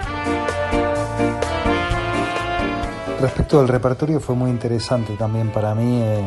Respecto 3.21 3.59
al 3.59 3.67
repertorio 3.67 4.19
fue 4.19 4.33
muy 4.35 4.49
interesante 4.49 5.13
también 5.13 5.51
para 5.51 5.75
mí 5.75 6.01
eh, 6.01 6.23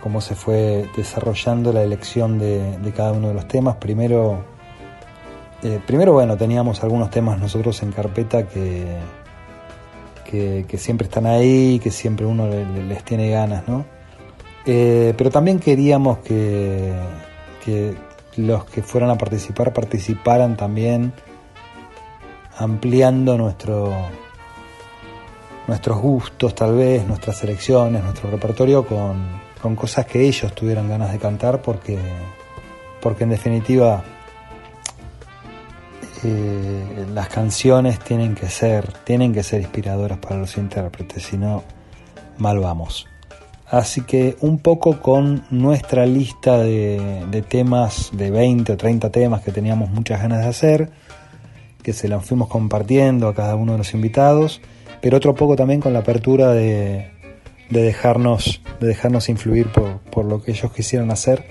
cómo 0.00 0.20
se 0.20 0.36
fue 0.36 0.88
desarrollando 0.96 1.72
la 1.72 1.82
elección 1.82 2.38
de, 2.38 2.92
cada 2.96 3.10
uno 3.10 3.28
de 3.28 3.34
los 3.34 3.48
temas. 3.48 3.74
Primero, 3.74 4.44
eh, 5.64 5.80
primero 5.84 6.12
bueno, 6.12 6.36
teníamos 6.36 6.84
algunos 6.84 7.10
temas 7.10 7.40
nosotros 7.40 7.82
en 7.82 7.90
carpeta 7.90 8.46
que, 8.46 8.96
que, 10.24 10.78
siempre 10.78 11.08
están 11.08 11.26
ahí, 11.26 11.80
que 11.82 11.90
siempre 11.90 12.26
uno 12.26 12.46
les 12.46 13.02
tiene 13.02 13.30
ganas, 13.30 13.66
¿no? 13.66 13.84
Eh, 14.66 15.14
pero 15.18 15.30
también 15.30 15.58
queríamos 15.58 16.18
que, 16.18 16.94
que 17.64 17.96
los 18.36 18.66
que 18.66 18.84
fueran 18.84 19.10
a 19.10 19.18
participar 19.18 19.72
participaran 19.72 20.56
también 20.56 21.12
ampliando 22.56 23.36
nuestro 23.36 23.92
nuestros 25.70 26.00
gustos 26.00 26.52
tal 26.52 26.74
vez, 26.74 27.06
nuestras 27.06 27.44
elecciones, 27.44 28.02
nuestro 28.02 28.28
repertorio 28.28 28.84
con, 28.84 29.24
con 29.62 29.76
cosas 29.76 30.04
que 30.04 30.26
ellos 30.26 30.52
tuvieran 30.52 30.88
ganas 30.88 31.12
de 31.12 31.18
cantar 31.20 31.62
porque, 31.62 31.96
porque 33.00 33.22
en 33.22 33.30
definitiva 33.30 34.02
eh, 36.24 37.06
las 37.14 37.28
canciones 37.28 38.00
tienen 38.00 38.34
que 38.34 38.48
ser, 38.48 38.92
tienen 39.04 39.32
que 39.32 39.44
ser 39.44 39.60
inspiradoras 39.60 40.18
para 40.18 40.38
los 40.38 40.56
intérpretes, 40.56 41.22
si 41.22 41.38
no, 41.38 41.62
mal 42.38 42.58
vamos. 42.58 43.06
Así 43.68 44.00
que 44.00 44.36
un 44.40 44.58
poco 44.58 45.00
con 45.00 45.44
nuestra 45.50 46.04
lista 46.04 46.58
de, 46.58 47.24
de, 47.30 47.42
temas, 47.42 48.10
de 48.12 48.32
20 48.32 48.72
o 48.72 48.76
30 48.76 49.10
temas 49.10 49.42
que 49.42 49.52
teníamos 49.52 49.88
muchas 49.88 50.20
ganas 50.20 50.40
de 50.40 50.48
hacer, 50.48 50.90
que 51.80 51.92
se 51.92 52.08
las 52.08 52.24
fuimos 52.24 52.48
compartiendo 52.48 53.28
a 53.28 53.34
cada 53.36 53.54
uno 53.54 53.70
de 53.72 53.78
los 53.78 53.94
invitados, 53.94 54.60
pero 55.00 55.16
otro 55.16 55.34
poco 55.34 55.56
también 55.56 55.80
con 55.80 55.92
la 55.92 56.00
apertura 56.00 56.52
de, 56.52 57.10
de 57.70 57.82
dejarnos, 57.82 58.60
de 58.80 58.86
dejarnos 58.86 59.28
influir 59.28 59.68
por, 59.68 59.98
por 60.00 60.24
lo 60.24 60.42
que 60.42 60.50
ellos 60.50 60.72
quisieran 60.72 61.10
hacer. 61.10 61.44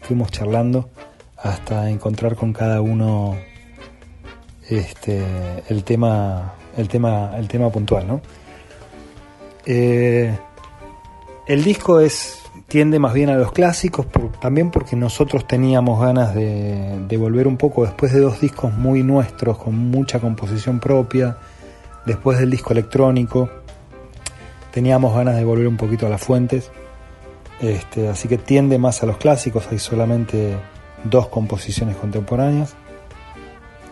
Fuimos 0.00 0.30
charlando 0.30 0.90
hasta 1.36 1.90
encontrar 1.90 2.34
con 2.34 2.52
cada 2.52 2.80
uno 2.80 3.36
este, 4.68 5.22
el 5.68 5.84
tema, 5.84 6.54
el 6.76 6.88
tema, 6.88 7.32
el 7.36 7.48
tema 7.48 7.70
puntual, 7.70 8.06
¿no? 8.06 8.20
Eh, 9.64 10.36
el 11.46 11.64
disco 11.64 12.00
es, 12.00 12.38
tiende 12.66 12.98
más 12.98 13.14
bien 13.14 13.30
a 13.30 13.36
los 13.36 13.52
clásicos, 13.52 14.06
también 14.40 14.70
porque 14.70 14.96
nosotros 14.96 15.46
teníamos 15.46 16.00
ganas 16.00 16.34
de, 16.34 17.06
de, 17.06 17.16
volver 17.16 17.46
un 17.46 17.56
poco 17.56 17.84
después 17.84 18.12
de 18.12 18.20
dos 18.20 18.40
discos 18.40 18.72
muy 18.72 19.02
nuestros, 19.02 19.58
con 19.58 19.76
mucha 19.76 20.18
composición 20.18 20.80
propia, 20.80 21.38
después 22.06 22.38
del 22.38 22.50
disco 22.50 22.72
electrónico, 22.72 23.50
teníamos 24.70 25.14
ganas 25.14 25.36
de 25.36 25.44
volver 25.44 25.68
un 25.68 25.76
poquito 25.76 26.06
a 26.06 26.10
las 26.10 26.22
fuentes, 26.22 26.70
este, 27.60 28.08
así 28.08 28.28
que 28.28 28.38
tiende 28.38 28.78
más 28.78 29.02
a 29.02 29.06
los 29.06 29.16
clásicos, 29.16 29.68
hay 29.70 29.78
solamente 29.78 30.56
dos 31.04 31.28
composiciones 31.28 31.96
contemporáneas. 31.96 32.74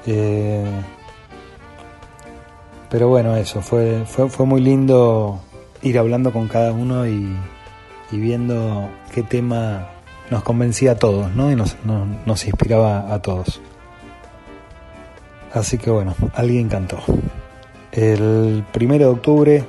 Eh, 0.06 0.64
pero 2.90 3.08
bueno, 3.08 3.34
eso, 3.36 3.60
fue, 3.60 4.04
fue, 4.06 4.28
fue 4.28 4.46
muy 4.46 4.60
lindo 4.60 5.40
ir 5.82 5.98
hablando 5.98 6.32
con 6.32 6.48
cada 6.48 6.72
uno 6.72 7.06
y, 7.06 7.36
viendo 8.12 8.88
qué 9.12 9.24
tema 9.24 9.88
nos 10.30 10.44
convencía 10.44 10.92
a 10.92 10.94
todos, 10.94 11.34
¿no? 11.34 11.50
Y 11.50 11.56
nos, 11.56 11.76
nos, 11.84 12.46
inspiraba 12.46 13.12
a 13.12 13.20
todos. 13.20 13.60
Así 15.52 15.78
que 15.78 15.90
bueno, 15.90 16.14
alguien 16.34 16.68
cantó. 16.68 16.98
El 17.94 18.64
primero 18.72 19.04
de 19.04 19.10
octubre 19.12 19.64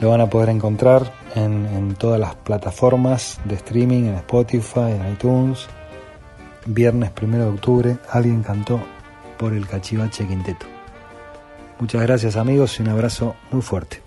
lo 0.00 0.08
van 0.08 0.22
a 0.22 0.30
poder 0.30 0.48
encontrar 0.48 1.12
en, 1.34 1.66
en, 1.66 1.94
todas 1.94 2.18
las 2.18 2.34
plataformas 2.34 3.38
de 3.44 3.56
streaming, 3.56 4.04
en 4.04 4.14
Spotify, 4.14 4.92
en 4.98 5.12
iTunes. 5.12 5.66
Viernes 6.64 7.10
primero 7.10 7.44
de 7.44 7.50
octubre, 7.50 7.98
alguien 8.10 8.42
cantó 8.42 8.80
por 9.38 9.52
el 9.52 9.66
Cachivache 9.66 10.26
Quinteto. 10.26 10.64
Muchas 11.78 12.00
gracias 12.00 12.36
amigos 12.36 12.78
y 12.78 12.82
un 12.84 12.88
abrazo 12.88 13.34
muy 13.50 13.60
fuerte. 13.60 14.00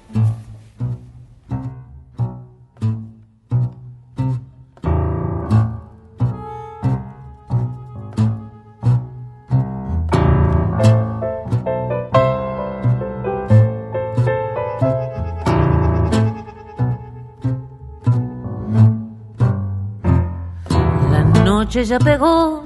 Noche 21.64 21.86
ya 21.86 21.98
pegó 21.98 22.62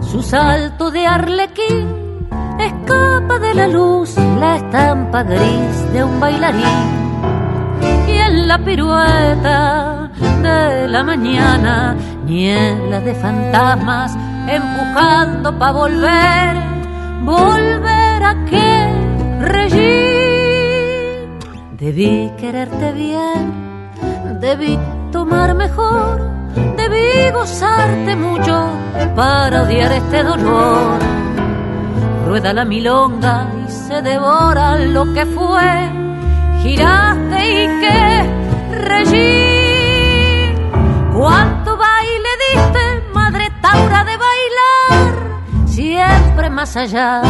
su 0.00 0.20
salto 0.20 0.90
de 0.90 1.06
arlequín 1.06 1.86
escapa 2.58 3.38
de 3.38 3.54
la 3.54 3.68
luz 3.68 4.16
la 4.40 4.56
estampa 4.56 5.22
gris 5.22 5.92
de 5.92 6.02
un 6.02 6.18
bailarín 6.18 6.80
y 8.08 8.12
en 8.18 8.48
la 8.48 8.58
pirueta 8.64 10.10
de 10.42 10.88
la 10.88 11.04
mañana 11.04 11.94
niebla 12.26 12.98
de 13.00 13.14
fantasmas 13.14 14.16
empujando 14.48 15.56
pa' 15.56 15.70
volver, 15.70 16.56
volver 17.22 18.24
a 18.24 18.34
que 18.50 18.70
regir. 19.40 21.28
Debí 21.78 22.32
quererte 22.40 22.92
bien, 22.92 23.52
debí 24.40 24.76
tomar 25.12 25.54
mejor, 25.54 26.39
debí 26.76 27.30
gozarte 27.32 28.16
mucho 28.16 28.68
para 29.14 29.62
odiar 29.62 29.92
este 29.92 30.22
dolor 30.22 31.10
rueda 32.30 32.52
la 32.52 32.64
milonga 32.64 33.48
y 33.66 33.70
se 33.72 34.00
devora 34.02 34.78
lo 34.78 35.12
que 35.12 35.26
fue. 35.26 35.90
Giraste 36.62 37.40
y 37.50 37.80
que 37.80 38.00
regí. 38.88 40.54
¿Cuánto 41.12 41.76
baile 41.76 42.30
diste, 42.46 43.02
madre 43.12 43.50
Taura 43.60 44.04
de 44.04 44.16
bailar? 44.26 45.12
Siempre 45.66 46.50
más 46.50 46.76
allá 46.76 47.20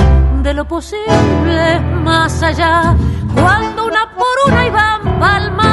de 0.43 0.53
lo 0.53 0.67
posible, 0.67 1.81
más 2.05 2.43
allá. 2.43 2.95
Cuando 3.35 3.87
una 3.87 4.05
por 4.15 4.53
una 4.53 4.67
iban 4.67 5.01
demás. 5.19 5.70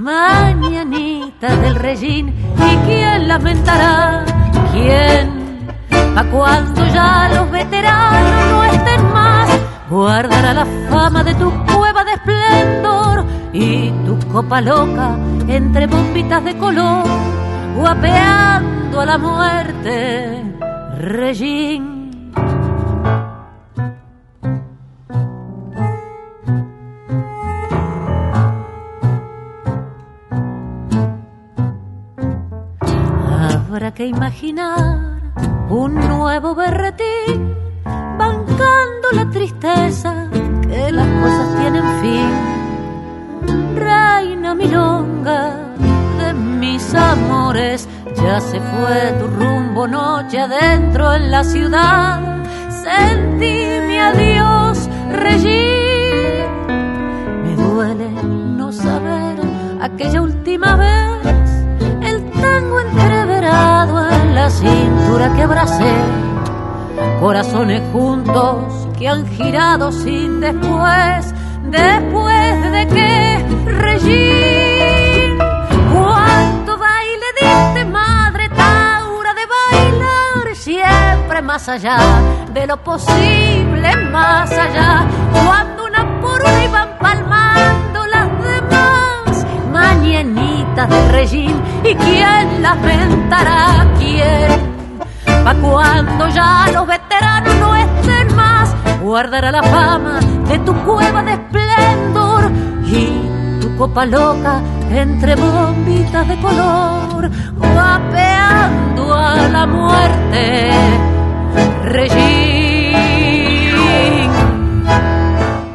Mañanita 0.00 1.54
del 1.56 1.74
regín, 1.74 2.28
¿y 2.30 2.76
quién 2.86 3.28
lamentará? 3.28 4.24
¿Quién 4.72 5.68
Pa' 6.14 6.24
cuando 6.24 6.86
ya 6.86 7.28
los 7.34 7.50
veteranos 7.50 8.46
no 8.50 8.64
estén 8.64 9.12
más, 9.12 9.48
guardará 9.90 10.54
la 10.54 10.66
fama 10.88 11.22
de 11.22 11.34
tu 11.34 11.52
cueva 11.66 12.02
de 12.04 12.12
esplendor 12.12 13.26
y 13.52 13.90
tu 14.06 14.18
copa 14.32 14.62
loca 14.62 15.18
entre 15.48 15.86
bombitas 15.86 16.44
de 16.44 16.56
color, 16.56 17.04
guapeando 17.76 19.02
a 19.02 19.04
la 19.04 19.18
muerte, 19.18 20.42
Regín. 20.96 21.89
Imaginar 34.06 35.20
un 35.68 35.94
nuevo 35.94 36.54
berretín, 36.54 37.54
bancando 37.84 39.12
la 39.12 39.28
tristeza 39.30 40.28
que 40.62 40.92
las 40.92 41.06
cosas 41.22 41.56
tienen 41.58 41.84
fin. 42.00 43.76
Reina 43.76 44.54
milonga 44.54 45.54
de 46.18 46.32
mis 46.32 46.94
amores, 46.94 47.88
ya 48.16 48.40
se 48.40 48.60
fue 48.60 49.14
tu 49.18 49.26
rumbo 49.26 49.86
noche 49.86 50.40
adentro 50.40 51.12
en 51.14 51.30
la 51.30 51.44
ciudad. 51.44 52.42
Sentí 52.70 53.66
mi 53.86 53.98
adiós, 53.98 54.88
Regín. 55.12 56.46
Me 57.44 57.54
duele 57.56 58.10
no 58.56 58.72
saber 58.72 59.38
aquella 59.80 60.22
última 60.22 60.76
vez 60.76 61.19
la 64.40 64.48
cintura 64.48 65.26
que. 65.36 65.92
Corazones 67.20 67.82
juntos 67.92 68.88
que 68.98 69.06
han 69.06 69.26
girado 69.36 69.92
sin 69.92 70.40
después, 70.40 71.34
después 71.64 72.72
de 72.76 72.82
que 72.94 73.14
regí. 73.66 75.36
¿Cuánto 75.92 76.78
baile 76.78 77.28
diste, 77.38 77.84
madre 77.84 78.48
Taura, 78.48 79.34
de 79.40 79.46
bailar? 79.54 80.56
Siempre 80.56 81.42
más 81.42 81.68
allá 81.68 81.98
de 82.54 82.66
lo 82.66 82.76
posible, 82.82 83.94
más 84.10 84.50
allá. 84.52 85.06
Cuando 85.44 85.84
una 85.84 86.02
por 86.22 86.40
una 86.40 86.64
iban 86.64 86.88
palmando 86.98 87.89
de 90.76 91.08
regín 91.12 91.60
¿Y 91.84 91.94
quién 91.94 92.62
lamentará 92.62 93.86
quién? 93.98 94.70
Pa' 95.44 95.54
cuando 95.54 96.28
ya 96.28 96.68
los 96.72 96.86
veteranos 96.86 97.54
no 97.56 97.74
estén 97.74 98.36
más, 98.36 98.74
guardará 99.02 99.50
la 99.50 99.62
fama 99.62 100.20
de 100.48 100.58
tu 100.60 100.74
cueva 100.84 101.22
de 101.22 101.32
esplendor 101.32 102.50
y 102.84 103.60
tu 103.60 103.74
copa 103.76 104.04
loca 104.04 104.60
entre 104.90 105.34
bombitas 105.36 106.28
de 106.28 106.36
color, 106.40 107.30
guapeando 107.56 109.14
a 109.14 109.48
la 109.48 109.66
muerte. 109.66 110.70
Regín. 111.84 112.60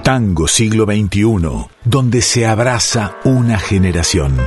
Tango 0.03 0.47
siglo 0.47 0.85
XXI, 0.85 1.67
donde 1.83 2.21
se 2.21 2.45
abraza 2.45 3.15
una 3.23 3.57
generación. 3.57 4.37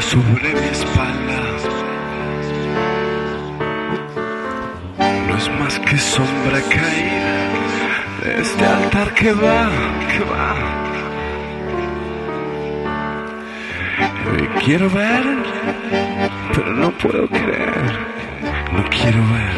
sobre 0.00 0.54
mi 0.54 0.68
espalda 0.68 1.38
no 5.28 5.36
es 5.36 5.50
más 5.58 5.78
que 5.80 5.98
sombra 5.98 6.60
caída 6.68 7.38
de 8.22 8.40
este 8.40 8.64
altar 8.64 9.14
que 9.14 9.32
va, 9.32 9.68
que 10.10 10.20
va. 10.24 10.54
Y 14.36 14.64
quiero 14.64 14.90
ver, 14.90 15.24
pero 16.54 16.72
no 16.74 16.90
puedo 16.92 17.26
creer. 17.28 18.08
No 18.72 18.84
quiero 18.90 19.20
ver, 19.34 19.56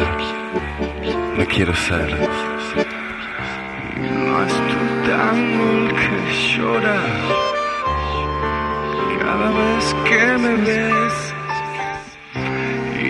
no 1.37 1.45
quiero 1.45 1.75
ser. 1.75 2.09
No 3.99 4.43
es 4.45 4.53
tu 4.53 5.09
tango 5.09 5.63
el 5.71 5.93
que 5.93 6.57
llora 6.57 7.60
cada 9.31 9.49
vez 9.49 9.95
que 10.07 10.37
me 10.43 10.55
ves. 10.67 11.15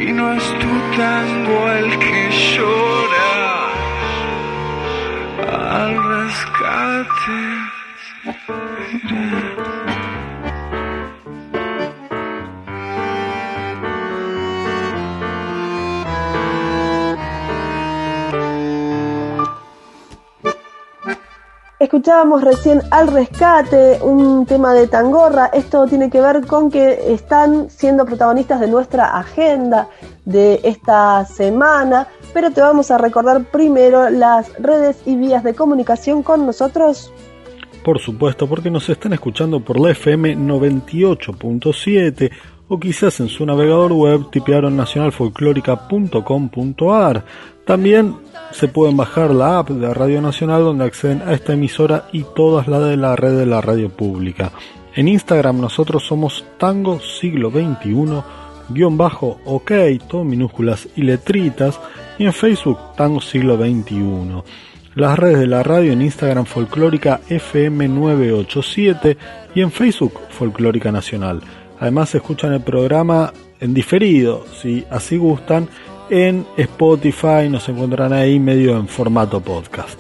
Y 0.06 0.12
no 0.12 0.34
es 0.34 0.44
tu 0.62 0.74
tango 0.98 1.58
el 1.80 1.98
que 1.98 2.30
yo 2.56 3.01
Escuchábamos 22.02 22.42
recién 22.44 22.82
Al 22.90 23.14
Rescate, 23.14 24.00
un 24.02 24.48
tema 24.48 24.74
de 24.74 24.88
Tangorra. 24.88 25.52
Esto 25.54 25.86
tiene 25.86 26.10
que 26.10 26.20
ver 26.20 26.48
con 26.48 26.72
que 26.72 27.14
están 27.14 27.70
siendo 27.70 28.06
protagonistas 28.06 28.60
de 28.60 28.68
nuestra 28.68 29.20
agenda 29.20 29.88
de 30.26 30.60
esta 30.64 31.24
semana, 31.26 32.08
pero 32.34 32.50
te 32.50 32.60
vamos 32.60 32.90
a 32.90 32.98
recordar 32.98 33.44
primero 33.52 34.10
las 34.10 34.52
redes 34.58 35.04
y 35.06 35.16
vías 35.16 35.44
de 35.44 35.54
comunicación 35.54 36.24
con 36.24 36.48
nosotros. 36.48 37.14
Por 37.86 38.00
supuesto, 38.00 38.48
porque 38.48 38.72
nos 38.72 38.90
están 38.90 39.14
escuchando 39.14 39.60
por 39.60 39.80
la 39.80 39.92
FM 39.92 40.38
98.7 40.38 42.32
o 42.68 42.80
quizás 42.80 43.20
en 43.20 43.30
su 43.30 43.46
navegador 43.46 43.94
web 43.94 44.32
tipearon 44.32 44.76
nacionalfolclórica.com.ar. 44.76 47.26
También 47.64 48.16
se 48.52 48.68
pueden 48.68 48.98
bajar 48.98 49.34
la 49.34 49.60
app 49.60 49.70
de 49.70 49.94
Radio 49.94 50.22
Nacional 50.22 50.64
donde 50.64 50.86
acceden 50.86 51.22
a 51.26 51.34
esta 51.34 51.54
emisora 51.54 52.08
y 52.12 52.26
todas 52.36 52.68
las 52.68 52.82
de 52.84 52.98
la 52.98 53.16
red 53.16 53.38
de 53.38 53.46
la 53.46 53.62
radio 53.62 53.90
pública. 53.90 54.52
En 54.96 55.08
Instagram 55.08 55.62
nosotros 55.62 56.04
somos 56.04 56.44
Tango 56.58 57.00
Siglo 57.00 57.50
XXI, 57.50 58.24
guion 58.70 58.98
bajo 58.98 59.40
OK, 59.46 59.72
todo 60.08 60.24
minúsculas 60.24 60.88
y 60.96 61.04
letritas, 61.04 61.80
y 62.20 62.26
en 62.26 62.34
Facebook 62.34 62.78
Tango 62.98 63.22
Siglo 63.22 63.56
XXI. 63.58 64.44
Las 64.96 65.18
redes 65.18 65.40
de 65.40 65.48
la 65.48 65.64
radio 65.64 65.94
en 65.94 66.02
Instagram 66.02 66.46
Folclórica 66.46 67.22
FM987 67.30 69.18
y 69.56 69.62
en 69.62 69.72
Facebook 69.72 70.20
Folclórica 70.30 70.92
Nacional. 70.92 71.42
Además 71.80 72.14
escuchan 72.14 72.52
el 72.54 72.62
programa 72.62 73.32
en 73.62 73.74
diferido, 73.74 74.46
si 74.62 74.86
así 74.90 75.16
gustan, 75.18 75.70
en 76.12 76.46
Spotify, 76.58 77.48
nos 77.50 77.68
encontrarán 77.70 78.12
ahí 78.12 78.38
medio 78.38 78.78
en 78.78 78.88
formato 78.88 79.40
podcast. 79.40 79.98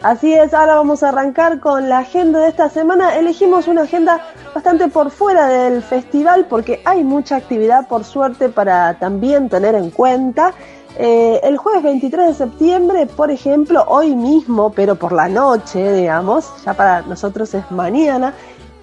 Así 0.00 0.32
es, 0.32 0.54
ahora 0.54 0.76
vamos 0.76 1.02
a 1.02 1.10
arrancar 1.10 1.60
con 1.60 1.88
la 1.88 1.98
agenda 1.98 2.40
de 2.40 2.48
esta 2.48 2.68
semana. 2.68 3.16
Elegimos 3.16 3.68
una 3.68 3.82
agenda 3.82 4.20
bastante 4.54 4.88
por 4.88 5.10
fuera 5.10 5.48
del 5.48 5.82
festival 5.82 6.46
porque 6.48 6.80
hay 6.84 7.04
mucha 7.04 7.36
actividad 7.36 7.88
por 7.88 8.04
suerte 8.04 8.48
para 8.48 8.98
también 8.98 9.48
tener 9.48 9.74
en 9.74 9.90
cuenta. 9.90 10.54
Eh, 10.98 11.40
el 11.42 11.56
jueves 11.56 11.82
23 11.82 12.28
de 12.28 12.34
septiembre, 12.34 13.06
por 13.06 13.30
ejemplo, 13.30 13.84
hoy 13.88 14.14
mismo, 14.14 14.72
pero 14.72 14.96
por 14.96 15.12
la 15.12 15.28
noche, 15.28 15.92
digamos, 15.92 16.52
ya 16.64 16.74
para 16.74 17.02
nosotros 17.02 17.54
es 17.54 17.70
mañana, 17.70 18.34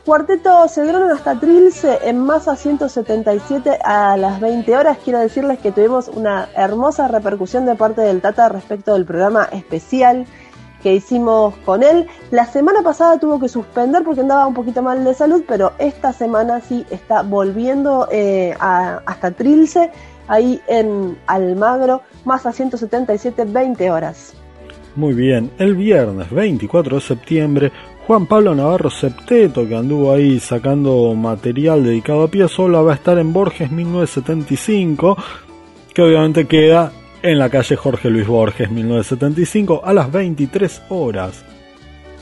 Cuarteto 0.09 0.67
Cedrón 0.67 1.11
hasta 1.11 1.39
Trilce 1.39 1.99
en 2.01 2.17
masa 2.17 2.55
177 2.55 3.77
a 3.83 4.17
las 4.17 4.39
20 4.39 4.75
horas. 4.75 4.97
Quiero 5.03 5.19
decirles 5.19 5.59
que 5.59 5.71
tuvimos 5.71 6.07
una 6.07 6.49
hermosa 6.55 7.07
repercusión 7.07 7.67
de 7.67 7.75
parte 7.75 8.01
del 8.01 8.19
Tata 8.19 8.49
respecto 8.49 8.93
del 8.93 9.05
programa 9.05 9.47
especial 9.51 10.25
que 10.81 10.95
hicimos 10.95 11.55
con 11.57 11.83
él. 11.83 12.07
La 12.31 12.47
semana 12.47 12.81
pasada 12.81 13.19
tuvo 13.19 13.39
que 13.39 13.49
suspender 13.49 14.03
porque 14.03 14.21
andaba 14.21 14.47
un 14.47 14.55
poquito 14.55 14.81
mal 14.81 15.03
de 15.03 15.13
salud, 15.13 15.43
pero 15.47 15.73
esta 15.77 16.11
semana 16.11 16.59
sí 16.59 16.87
está 16.89 17.21
volviendo 17.21 18.07
eh, 18.11 18.55
hasta 18.59 19.29
Trilce, 19.29 19.91
ahí 20.27 20.59
en 20.65 21.19
Almagro, 21.27 22.01
masa 22.25 22.51
177, 22.51 23.45
20 23.45 23.91
horas. 23.91 24.33
Muy 24.95 25.13
bien, 25.13 25.51
el 25.59 25.75
viernes 25.75 26.31
24 26.31 26.95
de 26.95 27.01
septiembre 27.01 27.71
Juan 28.09 28.25
Pablo 28.25 28.55
Navarro 28.55 28.89
Septeto, 28.89 29.67
que 29.67 29.75
anduvo 29.75 30.11
ahí 30.11 30.39
sacando 30.39 31.13
material 31.13 31.83
dedicado 31.83 32.23
a 32.23 32.27
Piazzolla, 32.27 32.81
va 32.81 32.93
a 32.93 32.95
estar 32.95 33.19
en 33.19 33.31
Borges 33.31 33.69
1975, 33.69 35.15
que 35.93 36.01
obviamente 36.01 36.47
queda 36.47 36.91
en 37.21 37.37
la 37.37 37.51
calle 37.51 37.75
Jorge 37.75 38.09
Luis 38.09 38.25
Borges 38.25 38.71
1975 38.71 39.81
a 39.85 39.93
las 39.93 40.11
23 40.11 40.81
horas. 40.89 41.45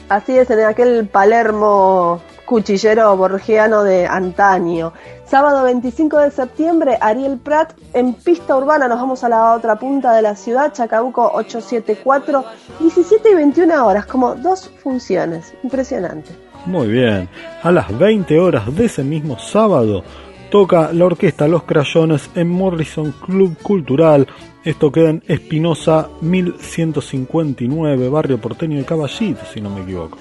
Así 0.09 0.37
es, 0.37 0.49
en 0.49 0.59
aquel 0.65 1.07
Palermo 1.07 2.21
cuchillero 2.47 3.15
borgiano 3.17 3.83
de 3.83 4.07
antaño. 4.07 4.93
Sábado 5.25 5.63
25 5.63 6.17
de 6.19 6.31
septiembre, 6.31 6.97
Ariel 7.01 7.37
Prat 7.37 7.73
en 7.93 8.13
pista 8.13 8.55
urbana. 8.55 8.87
Nos 8.87 8.99
vamos 8.99 9.23
a 9.25 9.29
la 9.29 9.51
otra 9.51 9.75
punta 9.75 10.13
de 10.13 10.21
la 10.21 10.35
ciudad, 10.35 10.71
Chacabuco 10.71 11.29
874, 11.33 12.45
17 12.79 13.29
y 13.29 13.35
21 13.35 13.85
horas, 13.85 14.05
como 14.05 14.33
dos 14.35 14.71
funciones. 14.81 15.53
Impresionante. 15.61 16.31
Muy 16.65 16.87
bien. 16.87 17.27
A 17.61 17.71
las 17.71 17.95
20 17.95 18.39
horas 18.39 18.73
de 18.73 18.85
ese 18.85 19.03
mismo 19.03 19.37
sábado, 19.37 20.03
toca 20.49 20.93
la 20.93 21.05
orquesta 21.05 21.49
Los 21.49 21.63
Crayones 21.63 22.29
en 22.33 22.49
Morrison 22.49 23.13
Club 23.25 23.57
Cultural. 23.61 24.25
Esto 24.63 24.89
queda 24.89 25.09
en 25.09 25.23
Espinosa 25.27 26.07
1159, 26.21 28.07
barrio 28.07 28.39
porteño 28.39 28.77
de 28.77 28.85
Caballito, 28.85 29.41
si 29.53 29.59
no 29.59 29.69
me 29.69 29.81
equivoco. 29.81 30.17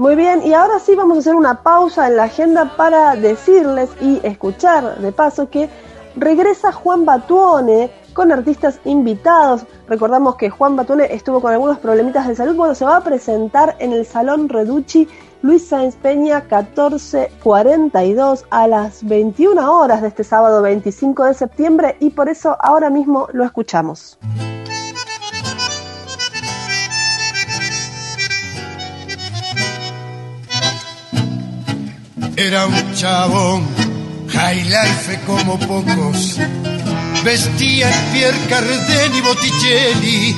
Muy 0.00 0.16
bien, 0.16 0.40
y 0.46 0.54
ahora 0.54 0.78
sí 0.78 0.94
vamos 0.94 1.18
a 1.18 1.20
hacer 1.20 1.34
una 1.34 1.62
pausa 1.62 2.08
en 2.08 2.16
la 2.16 2.22
agenda 2.22 2.74
para 2.74 3.16
decirles 3.16 3.90
y 4.00 4.18
escuchar 4.22 4.96
de 4.98 5.12
paso 5.12 5.50
que 5.50 5.68
regresa 6.16 6.72
Juan 6.72 7.04
Batuone 7.04 7.90
con 8.14 8.32
artistas 8.32 8.80
invitados. 8.86 9.66
Recordamos 9.88 10.36
que 10.36 10.48
Juan 10.48 10.74
Batuone 10.74 11.12
estuvo 11.12 11.42
con 11.42 11.52
algunos 11.52 11.78
problemitas 11.80 12.26
de 12.26 12.34
salud. 12.34 12.56
Bueno, 12.56 12.74
se 12.74 12.86
va 12.86 12.96
a 12.96 13.04
presentar 13.04 13.76
en 13.78 13.92
el 13.92 14.06
Salón 14.06 14.48
Reducci 14.48 15.06
Luis 15.42 15.68
Sáenz 15.68 15.96
Peña 15.96 16.46
1442 16.50 18.46
a 18.48 18.68
las 18.68 19.04
21 19.06 19.70
horas 19.70 20.00
de 20.00 20.08
este 20.08 20.24
sábado 20.24 20.62
25 20.62 21.24
de 21.24 21.34
septiembre 21.34 21.98
y 22.00 22.08
por 22.08 22.30
eso 22.30 22.56
ahora 22.58 22.88
mismo 22.88 23.28
lo 23.34 23.44
escuchamos. 23.44 24.18
Era 32.40 32.64
un 32.64 32.94
chabón, 32.94 33.66
high 34.28 34.64
life 34.64 35.20
como 35.26 35.58
pocos. 35.58 36.38
Vestía 37.22 37.90
Pierre 38.14 38.38
Cardin 38.48 39.14
y 39.14 39.20
Botticelli, 39.20 40.36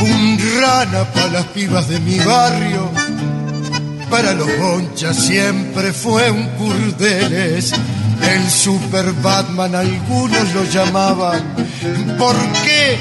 un 0.00 0.60
rana 0.60 1.04
para 1.14 1.28
las 1.28 1.44
pibas 1.54 1.88
de 1.88 2.00
mi 2.00 2.18
barrio. 2.18 2.90
Para 4.10 4.34
los 4.34 4.48
bonchas 4.58 5.16
siempre 5.16 5.92
fue 5.92 6.28
un 6.28 6.48
curdeles. 6.58 7.72
El 8.20 8.50
super 8.50 9.12
Batman 9.22 9.76
algunos 9.76 10.52
lo 10.54 10.64
llamaban, 10.64 11.40
porque 12.18 12.98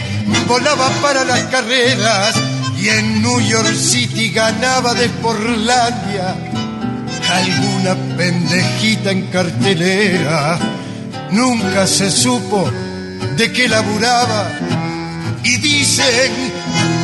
volaba 0.48 0.90
para 1.02 1.26
las 1.26 1.42
carreras 1.46 2.36
y 2.80 2.88
en 2.88 3.20
New 3.20 3.42
York 3.42 3.74
City 3.74 4.30
ganaba 4.30 4.94
de 4.94 5.10
Porlandia 5.10 6.36
alguna 7.36 7.96
pendejita 8.18 9.12
en 9.12 9.28
cartelera. 9.28 10.60
Nunca 11.32 11.88
se 11.88 12.12
supo 12.12 12.70
de 13.38 13.52
qué 13.52 13.68
laburaba 13.68 14.50
y 15.44 15.58
dicen 15.58 16.32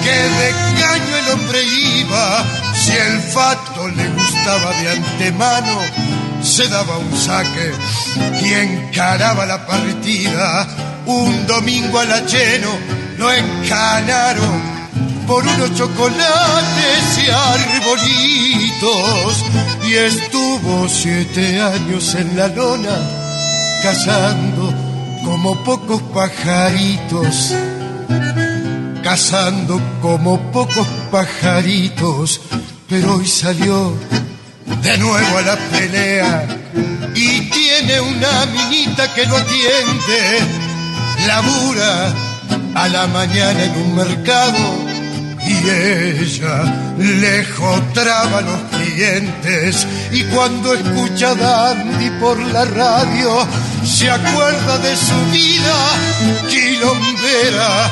que 0.04 0.12
de 0.12 0.52
caño 0.80 1.18
el 1.18 1.30
hombre 1.34 1.64
iba. 1.64 2.46
Si 2.76 2.92
el 2.92 3.20
fato 3.20 3.88
le 3.90 4.08
gustaba 4.10 4.72
de 4.82 4.90
antemano, 4.92 5.80
se 6.42 6.68
daba 6.68 6.98
un 6.98 7.18
saque 7.18 7.74
y 8.42 8.54
encaraba 8.54 9.46
la 9.46 9.66
partida. 9.66 10.68
Un 11.06 11.48
domingo 11.48 12.00
a 12.00 12.06
la 12.06 12.22
lleno 12.26 12.70
lo 13.18 13.32
encanaron 13.32 14.69
por 15.30 15.46
unos 15.46 15.74
chocolates 15.76 17.20
y 17.24 17.30
arbolitos. 17.30 18.66
Y 19.88 19.94
estuvo 19.94 20.90
siete 20.90 21.62
años 21.62 22.16
en 22.16 22.36
la 22.36 22.48
lona 22.48 22.98
cazando 23.84 24.74
como 25.24 25.64
pocos 25.64 26.02
pajaritos, 26.14 27.54
cazando 29.04 29.80
como 30.02 30.40
pocos 30.52 30.88
pajaritos, 31.12 32.42
pero 32.90 33.16
hoy 33.16 33.28
salió 33.28 33.94
de 34.82 34.98
nuevo 34.98 35.38
a 35.38 35.42
la 35.44 35.58
pelea. 35.72 36.48
Y 37.14 37.42
tiene 37.52 38.02
una 38.02 38.46
minita 38.48 39.14
que 39.14 39.26
lo 39.28 39.38
atiende, 39.38 40.40
labura 41.28 42.14
a 42.74 42.88
la 42.88 43.08
mañana 43.08 43.64
en 43.64 43.72
un 43.72 43.96
mercado 43.96 44.89
y 45.50 45.70
ella 45.70 46.64
lejos 46.98 47.94
traba 47.94 48.42
los 48.42 48.60
clientes 48.78 49.88
y 50.12 50.24
cuando 50.26 50.74
escucha 50.74 51.32
a 51.32 51.36
Dandy 51.36 52.10
por 52.20 52.40
la 52.40 52.66
radio 52.66 53.48
se 53.84 54.10
acuerda 54.10 54.78
de 54.78 54.96
su 54.96 55.16
vida 55.32 55.78
quilombera. 56.50 57.90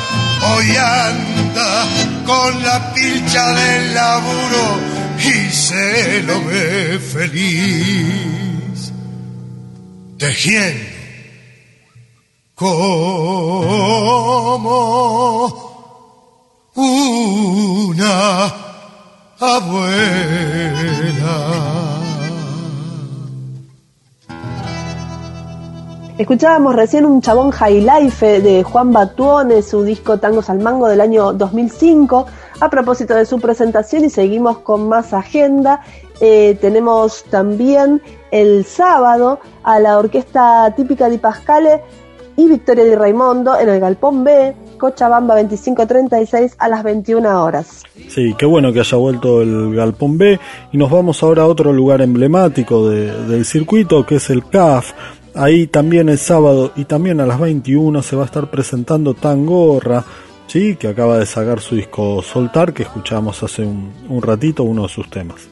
Hoy 0.50 0.70
anda 0.76 1.88
con 2.26 2.64
la 2.64 2.94
pilcha 2.94 3.54
del 3.54 3.94
laburo 3.96 4.80
y 5.20 5.52
se 5.52 6.22
lo 6.24 6.44
ve 6.46 7.00
feliz 7.00 8.92
tejiendo 10.20 10.98
como 12.56 12.98
una 16.78 18.54
abuela. 19.40 19.98
Escuchábamos 26.20 26.76
recién 26.76 27.06
un 27.06 27.22
chabón 27.22 27.52
high 27.52 27.82
life 27.82 28.42
de 28.42 28.64
Juan 28.64 28.92
Batuone, 28.92 29.62
su 29.64 29.84
disco 29.84 30.20
Tangos 30.20 30.50
al 30.50 30.60
Mango 30.60 30.88
del 30.88 31.02
año 31.02 31.34
2005, 31.34 32.26
a 32.60 32.70
propósito 32.70 33.16
de 33.16 33.26
su 33.26 33.40
presentación 33.40 34.06
y 34.06 34.10
seguimos 34.12 34.60
con 34.60 34.88
más 34.88 35.14
agenda. 35.14 35.82
Eh, 36.20 36.58
tenemos 36.62 37.24
también 37.26 38.02
el 38.30 38.66
sábado 38.66 39.40
a 39.64 39.80
la 39.80 39.98
orquesta 39.98 40.74
típica 40.76 41.10
de 41.10 41.18
Pascale 41.18 41.82
y 42.36 42.48
Victoria 42.48 42.86
Di 42.86 42.96
Raimondo 42.96 43.58
en 43.60 43.70
el 43.70 43.80
Galpón 43.80 44.24
B, 44.24 44.56
Cochabamba 44.78 45.36
2536 45.36 46.56
a 46.58 46.70
las 46.70 46.84
21 46.84 47.44
horas. 47.44 47.84
Sí, 48.10 48.36
qué 48.38 48.46
bueno 48.46 48.72
que 48.72 48.80
haya 48.80 48.98
vuelto 48.98 49.42
el 49.42 49.76
Galpón 49.76 50.18
B 50.18 50.40
y 50.72 50.78
nos 50.78 50.90
vamos 50.90 51.22
ahora 51.24 51.44
a 51.44 51.48
otro 51.48 51.74
lugar 51.74 52.02
emblemático 52.02 52.90
del 52.90 53.46
circuito 53.46 54.06
que 54.06 54.16
es 54.16 54.30
el 54.30 54.48
CAF. 54.48 54.94
Ahí 55.36 55.68
también 55.68 56.10
el 56.10 56.18
sábado 56.18 56.72
y 56.76 56.86
también 56.86 57.20
a 57.22 57.26
las 57.26 57.40
21 57.40 58.02
se 58.02 58.16
va 58.16 58.24
a 58.24 58.26
estar 58.26 58.50
presentando 58.50 59.14
Tangorra, 59.14 60.04
¿sí? 60.48 60.76
que 60.76 60.88
acaba 60.88 61.20
de 61.20 61.26
sacar 61.26 61.60
su 61.60 61.76
disco 61.76 62.22
Soltar, 62.24 62.74
que 62.74 62.84
escuchamos 62.84 63.44
hace 63.44 63.64
un, 63.64 63.94
un 64.10 64.22
ratito 64.22 64.64
uno 64.64 64.84
de 64.84 64.90
sus 64.90 65.10
temas. 65.10 65.50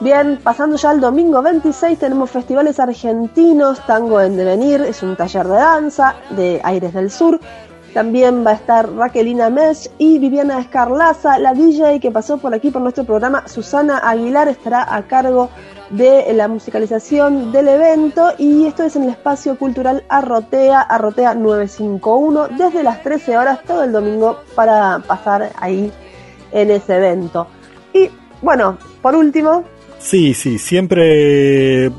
Bien, 0.00 0.38
pasando 0.42 0.76
ya 0.76 0.90
al 0.90 1.00
domingo 1.00 1.40
26 1.40 1.98
tenemos 1.98 2.30
festivales 2.30 2.80
argentinos, 2.80 3.80
Tango 3.86 4.20
en 4.20 4.36
Devenir, 4.36 4.82
es 4.82 5.02
un 5.02 5.16
taller 5.16 5.46
de 5.46 5.54
danza 5.54 6.16
de 6.30 6.60
Aires 6.64 6.92
del 6.92 7.10
Sur. 7.10 7.40
También 7.94 8.44
va 8.44 8.50
a 8.50 8.54
estar 8.54 8.92
Raquelina 8.92 9.48
Mesh 9.48 9.88
y 9.98 10.18
Viviana 10.18 10.58
Escarlaza, 10.58 11.38
la 11.38 11.54
DJ 11.54 12.00
que 12.00 12.10
pasó 12.10 12.38
por 12.38 12.52
aquí 12.52 12.70
por 12.70 12.82
nuestro 12.82 13.04
programa. 13.04 13.46
Susana 13.48 13.98
Aguilar 13.98 14.48
estará 14.48 14.94
a 14.94 15.02
cargo 15.04 15.48
de 15.90 16.32
la 16.34 16.48
musicalización 16.48 17.52
del 17.52 17.68
evento 17.68 18.32
y 18.36 18.66
esto 18.66 18.82
es 18.82 18.96
en 18.96 19.04
el 19.04 19.10
espacio 19.10 19.56
cultural 19.56 20.04
Arrotea, 20.08 20.80
Arrotea 20.80 21.34
951, 21.34 22.48
desde 22.58 22.82
las 22.82 23.02
13 23.02 23.38
horas 23.38 23.60
todo 23.62 23.84
el 23.84 23.92
domingo 23.92 24.40
para 24.54 24.98
pasar 24.98 25.52
ahí 25.60 25.92
en 26.50 26.70
ese 26.72 26.96
evento. 26.96 27.46
Y 27.92 28.10
bueno, 28.42 28.76
por 29.00 29.14
último, 29.14 29.64
Sí, 30.04 30.34
sí, 30.34 30.58
siempre 30.58 31.90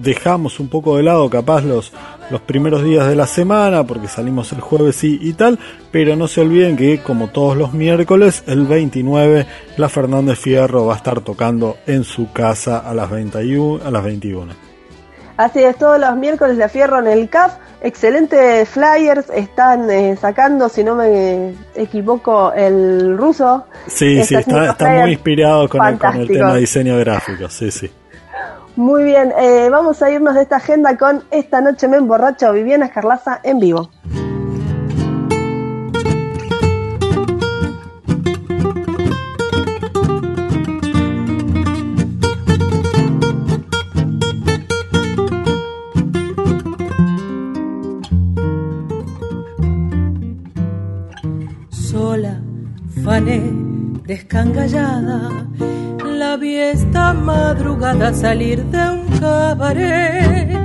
dejamos 0.00 0.58
un 0.60 0.68
poco 0.68 0.96
de 0.96 1.02
lado 1.02 1.28
capaz 1.28 1.62
los, 1.62 1.92
los 2.32 2.40
primeros 2.40 2.82
días 2.82 3.06
de 3.06 3.14
la 3.14 3.26
semana 3.26 3.84
porque 3.84 4.08
salimos 4.08 4.52
el 4.52 4.60
jueves 4.60 5.04
y, 5.04 5.18
y 5.20 5.34
tal, 5.34 5.58
pero 5.92 6.16
no 6.16 6.26
se 6.26 6.40
olviden 6.40 6.76
que 6.76 7.00
como 7.00 7.28
todos 7.28 7.56
los 7.56 7.72
miércoles, 7.72 8.42
el 8.46 8.66
29 8.66 9.46
la 9.76 9.88
Fernández 9.88 10.38
Fierro 10.38 10.86
va 10.86 10.94
a 10.94 10.96
estar 10.96 11.20
tocando 11.20 11.76
en 11.86 12.02
su 12.04 12.32
casa 12.32 12.78
a 12.78 12.94
las 12.94 13.10
21. 13.10 13.84
A 13.84 13.90
las 13.90 14.02
21. 14.02 14.52
Así 15.36 15.60
es, 15.60 15.76
todos 15.76 15.98
los 15.98 16.16
miércoles 16.16 16.56
la 16.56 16.68
Fierro 16.68 16.98
en 16.98 17.06
el 17.06 17.28
CAF 17.28 17.54
excelentes 17.80 18.68
flyers 18.68 19.28
están 19.30 19.90
eh, 19.90 20.16
sacando, 20.20 20.68
si 20.68 20.84
no 20.84 20.94
me 20.94 21.54
equivoco, 21.74 22.52
el 22.52 23.16
ruso. 23.16 23.66
Sí, 23.86 24.22
sí, 24.24 24.36
está, 24.36 24.74
muy 25.00 25.12
inspirado 25.12 25.68
con 25.68 25.84
el, 25.86 25.98
con 25.98 26.16
el, 26.16 26.28
tema 26.28 26.54
de 26.54 26.60
diseño 26.60 26.98
gráfico, 26.98 27.48
sí, 27.48 27.70
sí. 27.70 27.90
Muy 28.76 29.04
bien, 29.04 29.32
eh, 29.38 29.68
vamos 29.70 30.02
a 30.02 30.10
irnos 30.10 30.34
de 30.34 30.42
esta 30.42 30.56
agenda 30.56 30.96
con 30.96 31.22
Esta 31.30 31.60
noche 31.60 31.88
me 31.88 31.98
emborracho, 31.98 32.52
Viviana 32.52 32.86
Escarlaza 32.86 33.40
en 33.42 33.58
vivo. 33.58 33.90
Descangallada, 54.12 55.18
la 56.20 56.36
vi 56.36 56.54
esta 56.56 57.14
madrugada 57.14 58.12
salir 58.12 58.58
de 58.74 58.82
un 58.96 59.02
cabaret. 59.18 60.60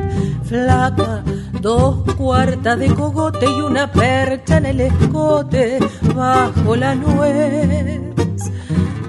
flaca, 0.50 1.24
dos 1.62 1.92
cuartas 2.16 2.78
de 2.80 2.88
cogote 3.00 3.46
y 3.46 3.62
una 3.72 3.86
percha 3.92 4.58
en 4.58 4.66
el 4.66 4.80
escote 4.90 5.80
bajo 6.14 6.76
la 6.76 6.92
nuez. 6.96 8.02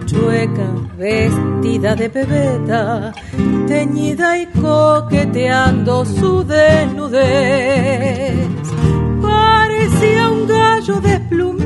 Chueca, 0.07 0.69
vestida 0.97 1.91
de 1.97 2.09
pebeta, 2.09 3.13
teñida 3.67 4.29
y 4.39 4.47
coqueteando 4.47 6.05
su 6.05 6.45
desnudez. 6.45 8.37
Parecía 9.21 10.23
un 10.31 10.47
gallo 10.47 11.01
desplumado, 11.01 11.58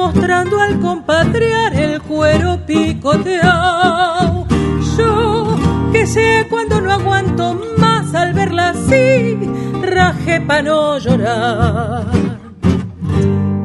mostrando 0.00 0.58
al 0.58 0.80
compatriar 0.80 1.74
el 1.74 2.00
cuero 2.00 2.58
picoteado. 2.64 4.46
Yo 4.96 5.58
que 5.92 6.06
sé 6.06 6.46
cuando 6.48 6.80
no 6.80 6.90
aguanto 6.90 7.60
más 7.76 8.14
al 8.14 8.32
verla 8.32 8.70
así, 8.70 9.38
raje 9.82 10.40
para 10.40 10.62
no 10.62 10.98
llorar. 10.98 12.06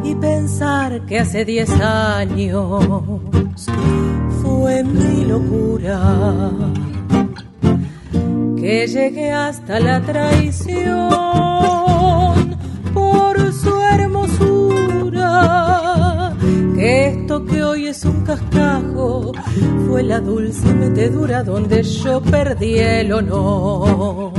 Y 0.04 0.14
pensar 0.16 1.06
que 1.06 1.20
hace 1.20 1.46
diez 1.46 1.72
años 1.80 2.84
fue 4.42 4.84
mi 4.84 5.24
locura 5.24 6.00
que 8.60 8.88
llegué 8.88 9.32
hasta 9.32 9.80
la 9.80 10.02
traición 10.02 11.75
esto 16.86 17.46
que 17.46 17.64
hoy 17.64 17.88
es 17.88 18.06
un 18.06 18.24
cascajo 18.24 19.32
fue 19.88 20.04
la 20.04 20.20
dulce 20.20 20.74
metedura 20.74 21.44
donde 21.44 21.84
yo 21.84 22.22
perdí 22.22 22.78
el 22.78 23.12
honor. 23.12 24.34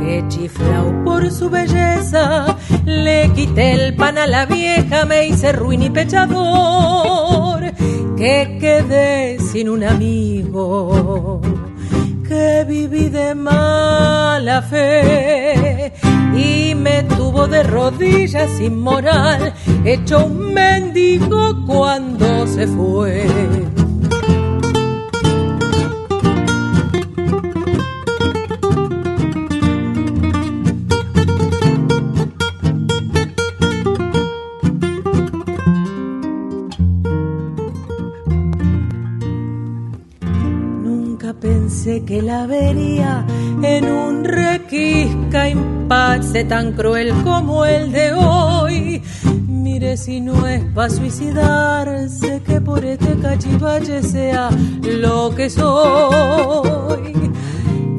Que 0.00 0.24
chiflao 0.28 1.04
por 1.04 1.30
su 1.30 1.50
belleza, 1.50 2.56
le 2.84 3.30
quité 3.34 3.72
el 3.72 3.96
pan 3.96 4.18
a 4.18 4.26
la 4.26 4.46
vieja, 4.46 5.04
me 5.04 5.26
hice 5.26 5.52
ruin 5.52 5.82
y 5.82 5.90
pechador. 5.90 7.72
Que 8.16 8.58
quedé 8.60 9.38
sin 9.38 9.68
un 9.68 9.84
amigo 9.84 11.40
que 12.28 12.64
viví 12.68 13.08
de 13.08 13.34
mala 13.34 14.60
fe 14.60 15.92
y 16.36 16.74
me 16.74 17.02
tuvo 17.04 17.48
de 17.48 17.62
rodillas 17.62 18.50
sin 18.58 18.80
moral, 18.80 19.54
hecho 19.84 20.26
un 20.26 20.52
mendigo 20.52 21.64
cuando 21.66 22.46
se 22.46 22.66
fue. 22.66 23.77
Impasse 45.50 46.44
tan 46.44 46.72
cruel 46.72 47.12
como 47.24 47.64
el 47.64 47.92
de 47.92 48.12
hoy. 48.12 49.02
Mire 49.46 49.96
si 49.96 50.20
no 50.20 50.46
es 50.46 50.62
para 50.74 50.90
suicidarse 50.90 52.42
que 52.46 52.60
por 52.60 52.84
este 52.84 53.16
cachivache 53.18 54.02
sea 54.02 54.50
lo 54.82 55.34
que 55.34 55.50
soy. 55.50 57.14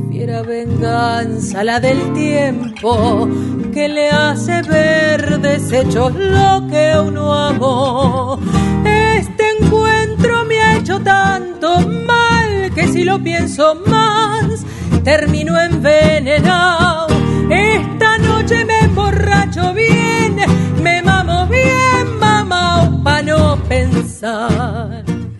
Fiera 0.09 0.41
venganza 0.41 1.63
la 1.63 1.79
del 1.79 2.13
tiempo 2.13 3.27
que 3.73 3.87
le 3.87 4.09
hace 4.09 4.61
ver 4.63 5.39
desechos 5.39 6.13
lo 6.15 6.67
que 6.69 6.93
uno 6.99 7.33
amó. 7.33 8.39
Este 8.85 9.43
encuentro 9.59 10.45
me 10.45 10.59
ha 10.59 10.77
hecho 10.77 10.99
tanto 10.99 11.79
mal 11.87 12.71
que 12.73 12.87
si 12.87 13.03
lo 13.03 13.19
pienso 13.19 13.75
más 13.85 14.65
termino 15.03 15.59
envenenado. 15.59 17.18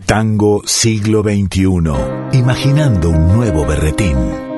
Tango 0.06 0.62
siglo 0.66 1.22
XXI. 1.22 2.38
Imaginando 2.38 3.10
un 3.10 3.28
nuevo 3.28 3.66
berretín. 3.66 4.49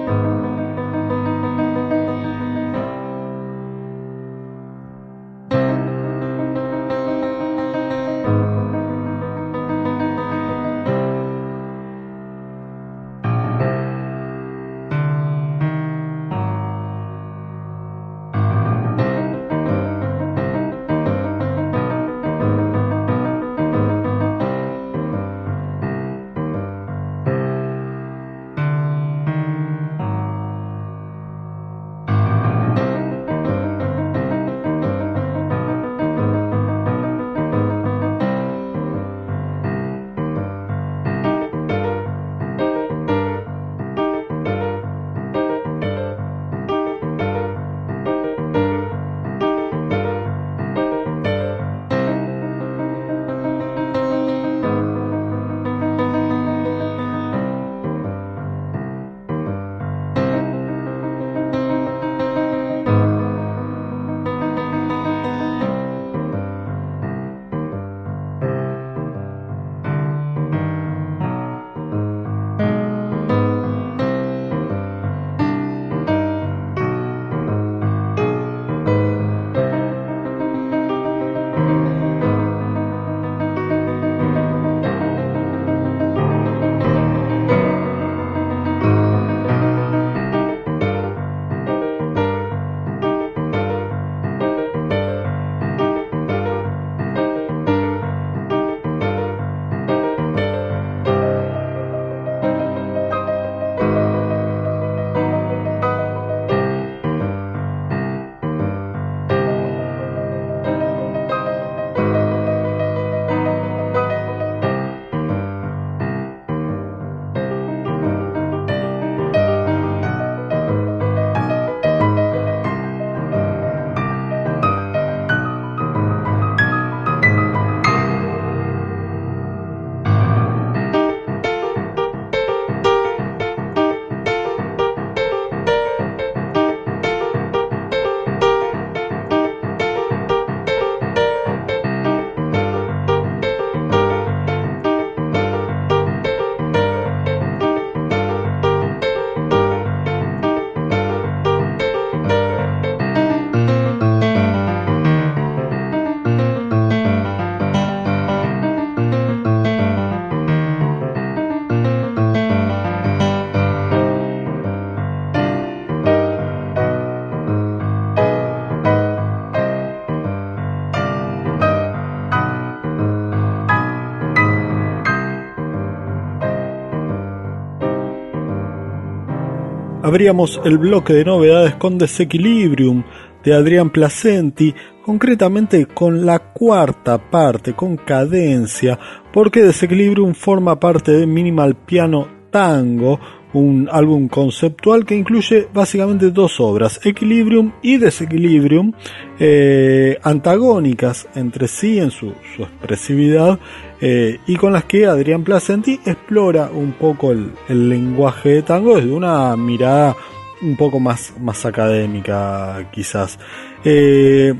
Abríamos 180.11 180.59
el 180.65 180.77
bloque 180.77 181.13
de 181.13 181.23
novedades 181.23 181.75
con 181.75 181.97
Desequilibrium 181.97 183.01
de 183.45 183.53
Adrián 183.53 183.91
Placenti, 183.91 184.75
concretamente 185.05 185.85
con 185.85 186.25
la 186.25 186.39
cuarta 186.39 187.17
parte, 187.17 187.71
con 187.75 187.95
cadencia, 187.95 188.99
porque 189.31 189.63
Desequilibrium 189.63 190.33
forma 190.33 190.77
parte 190.77 191.13
de 191.13 191.25
Minimal 191.25 191.75
Piano 191.75 192.27
Tango, 192.51 193.21
un 193.53 193.89
álbum 193.91 194.27
conceptual 194.27 195.05
que 195.05 195.15
incluye 195.15 195.67
básicamente 195.73 196.31
dos 196.31 196.59
obras, 196.59 196.99
Equilibrium 197.03 197.73
y 197.81 197.97
Desequilibrium, 197.97 198.93
eh, 199.39 200.17
antagónicas 200.23 201.27
entre 201.35 201.67
sí 201.67 201.99
en 201.99 202.11
su, 202.11 202.33
expresividad 202.57 203.59
eh, 203.99 204.39
y 204.47 204.55
con 204.55 204.73
las 204.73 204.85
que 204.85 205.05
Adrián 205.05 205.43
Placenti 205.43 205.99
explora 206.05 206.69
un 206.71 206.93
poco 206.93 207.31
el, 207.31 207.51
lenguaje 207.67 208.49
de 208.49 208.61
tango 208.61 208.95
desde 208.95 209.11
una 209.11 209.55
mirada 209.57 210.15
un 210.61 210.77
poco 210.77 210.99
más, 210.99 211.33
más 211.39 211.65
académica 211.65 212.89
quizás. 212.91 213.39
Eh, 213.83 214.53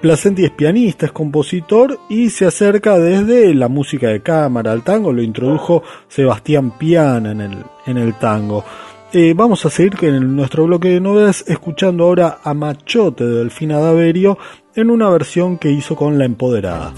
Placenti 0.00 0.46
es 0.46 0.50
pianista, 0.50 1.06
es 1.06 1.12
compositor 1.12 1.98
y 2.08 2.30
se 2.30 2.46
acerca 2.46 2.98
desde 2.98 3.54
la 3.54 3.68
música 3.68 4.08
de 4.08 4.22
cámara 4.22 4.72
al 4.72 4.82
tango, 4.82 5.12
lo 5.12 5.22
introdujo 5.22 5.82
Sebastián 6.08 6.78
Piana 6.78 7.32
en 7.32 7.40
el, 7.42 7.64
en 7.86 7.98
el 7.98 8.14
tango. 8.14 8.64
Eh, 9.12 9.34
vamos 9.36 9.66
a 9.66 9.70
seguir 9.70 9.96
en 10.02 10.36
nuestro 10.36 10.64
bloque 10.64 10.88
de 10.88 11.00
novedades 11.00 11.44
escuchando 11.48 12.04
ahora 12.04 12.38
a 12.42 12.54
Machote 12.54 13.24
de 13.24 13.38
Delfina 13.40 13.78
Daverio 13.78 14.38
en 14.74 14.88
una 14.88 15.10
versión 15.10 15.58
que 15.58 15.70
hizo 15.70 15.96
con 15.96 16.18
La 16.18 16.24
Empoderada. 16.24 16.94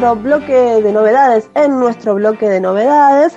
Nuestro 0.00 0.22
bloque 0.22 0.54
de 0.54 0.92
novedades 0.92 1.50
en 1.54 1.78
nuestro 1.78 2.14
bloque 2.14 2.48
de 2.48 2.58
novedades. 2.58 3.36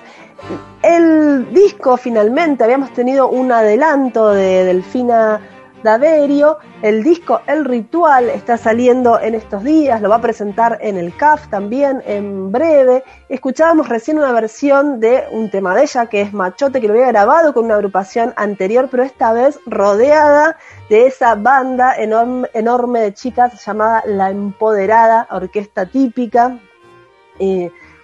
El 0.81 1.53
disco 1.53 1.97
finalmente, 1.97 2.63
habíamos 2.63 2.93
tenido 2.93 3.27
un 3.27 3.51
adelanto 3.51 4.29
de 4.29 4.63
Delfina 4.63 5.41
Daverio. 5.83 6.57
El 6.81 7.03
disco 7.03 7.41
El 7.45 7.65
Ritual 7.65 8.29
está 8.29 8.57
saliendo 8.57 9.19
en 9.19 9.35
estos 9.35 9.63
días, 9.63 10.01
lo 10.01 10.09
va 10.09 10.15
a 10.15 10.21
presentar 10.21 10.79
en 10.81 10.97
el 10.97 11.15
CAF 11.15 11.47
también 11.49 12.01
en 12.05 12.51
breve. 12.51 13.03
Escuchábamos 13.29 13.89
recién 13.89 14.17
una 14.17 14.31
versión 14.31 14.99
de 14.99 15.25
un 15.31 15.51
tema 15.51 15.75
de 15.75 15.83
ella 15.83 16.07
que 16.07 16.21
es 16.21 16.33
Machote, 16.33 16.81
que 16.81 16.87
lo 16.87 16.93
había 16.93 17.07
grabado 17.07 17.53
con 17.53 17.65
una 17.65 17.75
agrupación 17.75 18.33
anterior, 18.35 18.87
pero 18.89 19.03
esta 19.03 19.33
vez 19.33 19.59
rodeada 19.65 20.57
de 20.89 21.05
esa 21.07 21.35
banda 21.35 21.93
enorme, 21.95 23.01
de 23.01 23.13
chicas 23.13 23.65
llamada 23.65 24.03
La 24.05 24.29
Empoderada, 24.29 25.27
orquesta 25.29 25.85
típica. 25.85 26.57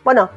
Bueno, 0.03 0.29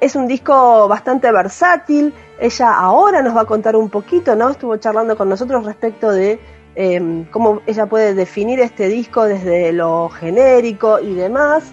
es 0.00 0.14
un 0.14 0.26
disco 0.26 0.88
bastante 0.88 1.32
versátil. 1.32 2.12
Ella 2.38 2.74
ahora 2.74 3.22
nos 3.22 3.34
va 3.34 3.42
a 3.42 3.46
contar 3.46 3.76
un 3.76 3.88
poquito, 3.88 4.36
¿no? 4.36 4.50
Estuvo 4.50 4.76
charlando 4.76 5.16
con 5.16 5.28
nosotros 5.28 5.64
respecto 5.64 6.10
de 6.10 6.38
Em, 6.78 7.24
cómo 7.30 7.62
ella 7.66 7.86
puede 7.86 8.12
definir 8.12 8.60
este 8.60 8.88
disco 8.88 9.24
desde 9.24 9.72
lo 9.72 10.10
genérico 10.10 11.00
y 11.00 11.14
demás. 11.14 11.72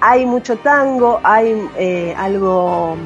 Hay 0.00 0.24
mucho 0.24 0.56
tango, 0.56 1.20
hay 1.24 1.60
eh, 1.76 2.14
algo 2.16 2.96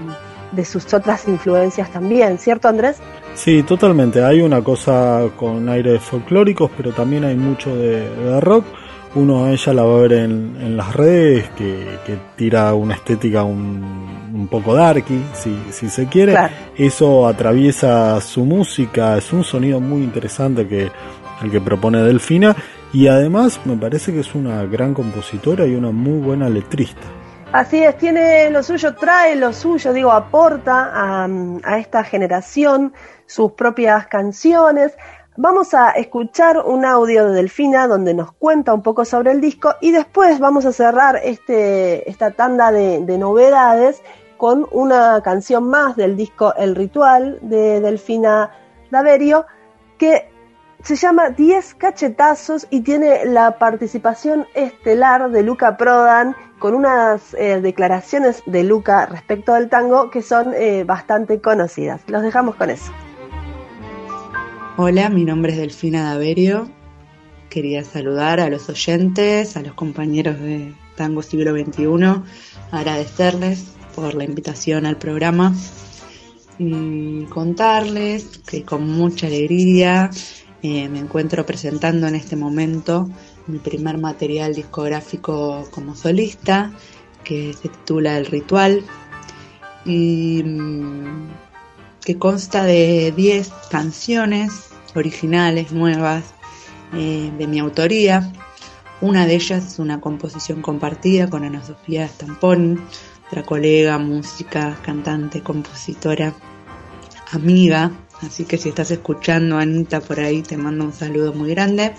de 0.53 0.65
sus 0.67 0.93
otras 0.93 1.27
influencias 1.29 1.91
también, 1.91 2.37
¿cierto 2.37 2.69
Andrés? 2.69 2.99
Sí, 3.35 3.63
totalmente. 3.63 4.23
Hay 4.23 4.43
una 4.43 4.63
cosa 4.63 5.23
con 5.37 5.67
aires 5.71 6.03
folclóricos, 6.03 6.71
pero 6.77 6.93
también 6.93 7.25
hay 7.25 7.37
mucho 7.37 7.75
de, 7.75 8.39
rock. 8.41 8.67
uno 9.15 9.45
a 9.45 9.53
ella 9.53 9.73
la 9.73 9.83
va 9.83 9.95
a 9.95 10.01
ver 10.03 10.13
en, 10.13 10.77
las 10.77 10.95
redes, 10.95 11.49
que, 11.57 12.19
tira 12.37 12.75
una 12.75 12.95
estética 12.95 13.45
un, 13.45 14.47
poco 14.51 14.75
darky, 14.75 15.23
si, 15.33 15.57
si 15.71 15.89
se 15.89 16.07
quiere. 16.07 16.35
Eso 16.77 17.27
atraviesa 17.27 18.21
su 18.21 18.45
música, 18.45 19.17
es 19.17 19.33
un 19.33 19.45
sonido 19.45 19.81
muy 19.81 20.03
interesante 20.03 20.67
que 20.67 20.91
el 21.43 21.51
que 21.51 21.61
propone 21.61 22.03
Delfina 22.03 22.57
y 22.93 23.09
además 23.09 23.61
me 23.65 23.77
parece 23.77 24.13
que 24.13 24.21
es 24.21 24.35
una 24.35 24.65
gran 24.65 24.95
compositora 24.95 25.67
y 25.67 25.75
una 25.75 25.91
muy 25.91 26.19
buena 26.21 26.49
letrista. 26.49 27.03
Así 27.53 27.83
es, 27.83 27.99
tiene 27.99 28.49
lo 28.51 28.63
suyo, 28.63 28.95
trae 28.95 29.35
lo 29.35 29.53
suyo, 29.53 29.93
digo, 29.93 30.13
aporta 30.13 30.93
a, 30.93 31.79
esta 31.79 32.05
generación 32.05 32.93
sus 33.27 33.53
propias 33.53 34.07
canciones. 34.07 34.97
Vamos 35.37 35.75
a 35.75 35.91
escuchar 35.91 36.59
un 36.59 36.85
audio 36.85 37.29
de 37.29 37.35
Delfina 37.35 37.89
donde 37.89 38.15
nos 38.15 38.33
cuenta 38.33 38.73
un 38.73 38.83
poco 38.83 39.05
sobre 39.05 39.33
el 39.33 39.41
disco 39.41 39.75
y 39.81 39.91
después 39.91 40.39
vamos 40.39 40.65
a 40.65 40.73
cerrar 40.73 41.21
este, 41.25 42.09
esta 42.09 42.31
tanda 42.31 42.71
de, 42.71 43.01
de 43.01 43.19
novedades 43.19 44.01
con 44.37 44.67
una 44.71 45.21
canción 45.23 45.69
más 45.69 45.97
del 45.97 46.17
disco 46.17 46.55
El 46.57 46.77
Ritual 46.77 47.39
de 47.43 47.81
Delfina 47.81 48.51
Daverio 48.91 49.47
que 49.99 50.31
se 50.83 50.97
llama 50.97 51.31
10 51.31 51.75
cachetazos 51.75 52.67
y 52.71 52.81
tiene 52.81 53.25
la 53.27 53.59
participación 53.59 54.47
estelar 54.55 55.31
de 55.31 55.43
Luca 55.43 55.77
Prodan 55.77 56.35
con 56.59 56.75
unas 56.75 57.35
eh, 57.35 57.61
declaraciones 57.61 58.43
de 58.47 58.65
Luca 58.65 59.07
respecto 59.07 59.55
del 59.55 59.69
tango 59.69 60.11
que 60.11 60.23
son 60.23 60.53
eh, 60.55 60.85
bastante 60.85 61.41
conocidas. 61.41 62.03
Los 62.07 62.23
dejamos 62.23 62.57
con 62.57 62.71
eso. 62.71 62.93
Hola, 64.77 65.11
mi 65.11 65.25
nombre 65.25 65.53
es 65.53 65.59
Delfina 65.59 66.05
Daverio. 66.05 66.71
Quería 67.51 67.85
saludar 67.85 68.41
a 68.41 68.49
los 68.49 68.69
oyentes, 68.69 69.57
a 69.57 69.63
los 69.63 69.75
compañeros 69.75 70.39
de 70.39 70.73
Tango 70.97 71.23
Siglo 71.23 71.53
XXI, 71.53 72.23
agradecerles 72.71 73.75
por 73.95 74.15
la 74.15 74.25
invitación 74.25 74.87
al 74.87 74.97
programa 74.97 75.53
y 76.59 77.25
contarles 77.25 78.39
que 78.47 78.65
con 78.65 78.89
mucha 78.89 79.27
alegría 79.27 80.11
me 80.63 80.99
encuentro 80.99 81.47
presentando 81.47 82.07
en 82.07 82.15
este 82.15 82.37
momento 82.37 83.09
mi 83.47 83.59
primer 83.59 83.99
material 83.99 84.55
discográfico 84.55 85.67
como 85.71 85.95
solista, 85.95 86.73
que 87.25 87.53
se 87.55 87.69
titula 87.69 88.19
El 88.19 88.27
Ritual, 88.27 88.85
y 89.85 90.43
mm, 90.45 91.29
que 92.05 92.19
consta 92.19 92.65
de 92.65 93.13
10 93.17 93.51
canciones 93.71 94.71
originales, 94.95 95.73
nuevas, 95.73 96.25
eh, 96.93 97.33
de 97.39 97.47
mi 97.47 97.59
autoría. 97.59 98.33
Una 99.01 99.27
de 99.27 99.35
ellas 99.35 99.65
es 99.67 99.79
una 99.79 100.01
composición 100.01 100.61
compartida 100.61 101.31
con 101.31 101.45
Ana 101.45 101.65
Sofía 101.65 102.07
Stamponi, 102.07 102.77
otra 103.29 103.43
colega, 103.45 103.97
música, 103.99 104.79
cantante, 104.83 105.41
compositora, 105.41 106.35
amiga 107.33 107.93
Así 108.23 108.45
que 108.45 108.59
si 108.59 108.69
estás 108.69 108.91
escuchando, 108.91 109.57
Anita, 109.57 110.01
por 110.01 110.21
ahí 110.21 110.43
te 110.43 110.57
mando 110.57 110.85
un 110.85 110.93
saludo 110.93 111.33
muy 111.33 111.51
grande. 111.51 111.95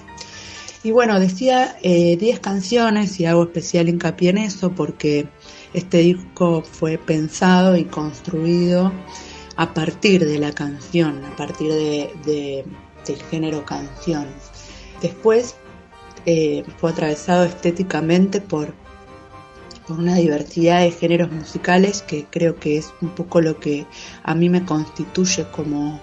Y 0.83 0.91
bueno, 0.91 1.19
decía 1.19 1.77
10 1.83 2.21
eh, 2.21 2.39
canciones 2.41 3.19
y 3.19 3.25
hago 3.25 3.43
especial 3.43 3.87
hincapié 3.87 4.31
en 4.31 4.39
eso 4.39 4.71
porque 4.71 5.27
este 5.73 5.99
disco 5.99 6.63
fue 6.63 6.97
pensado 6.97 7.77
y 7.77 7.85
construido 7.85 8.91
a 9.57 9.73
partir 9.73 10.25
de 10.25 10.39
la 10.39 10.53
canción, 10.53 11.23
a 11.23 11.35
partir 11.35 11.71
de, 11.71 12.65
del 13.05 13.21
género 13.29 13.63
canción. 13.63 14.25
Después 15.01 15.55
eh, 16.25 16.63
fue 16.77 16.91
atravesado 16.91 17.45
estéticamente 17.45 18.41
por, 18.41 18.73
por 19.87 19.99
una 19.99 20.15
diversidad 20.15 20.81
de 20.81 20.91
géneros 20.91 21.31
musicales 21.31 22.01
que 22.01 22.25
creo 22.25 22.55
que 22.55 22.77
es 22.77 22.91
un 23.01 23.09
poco 23.09 23.39
lo 23.39 23.59
que 23.59 23.85
a 24.23 24.33
mí 24.33 24.49
me 24.49 24.65
constituye 24.65 25.45
como, 25.51 26.01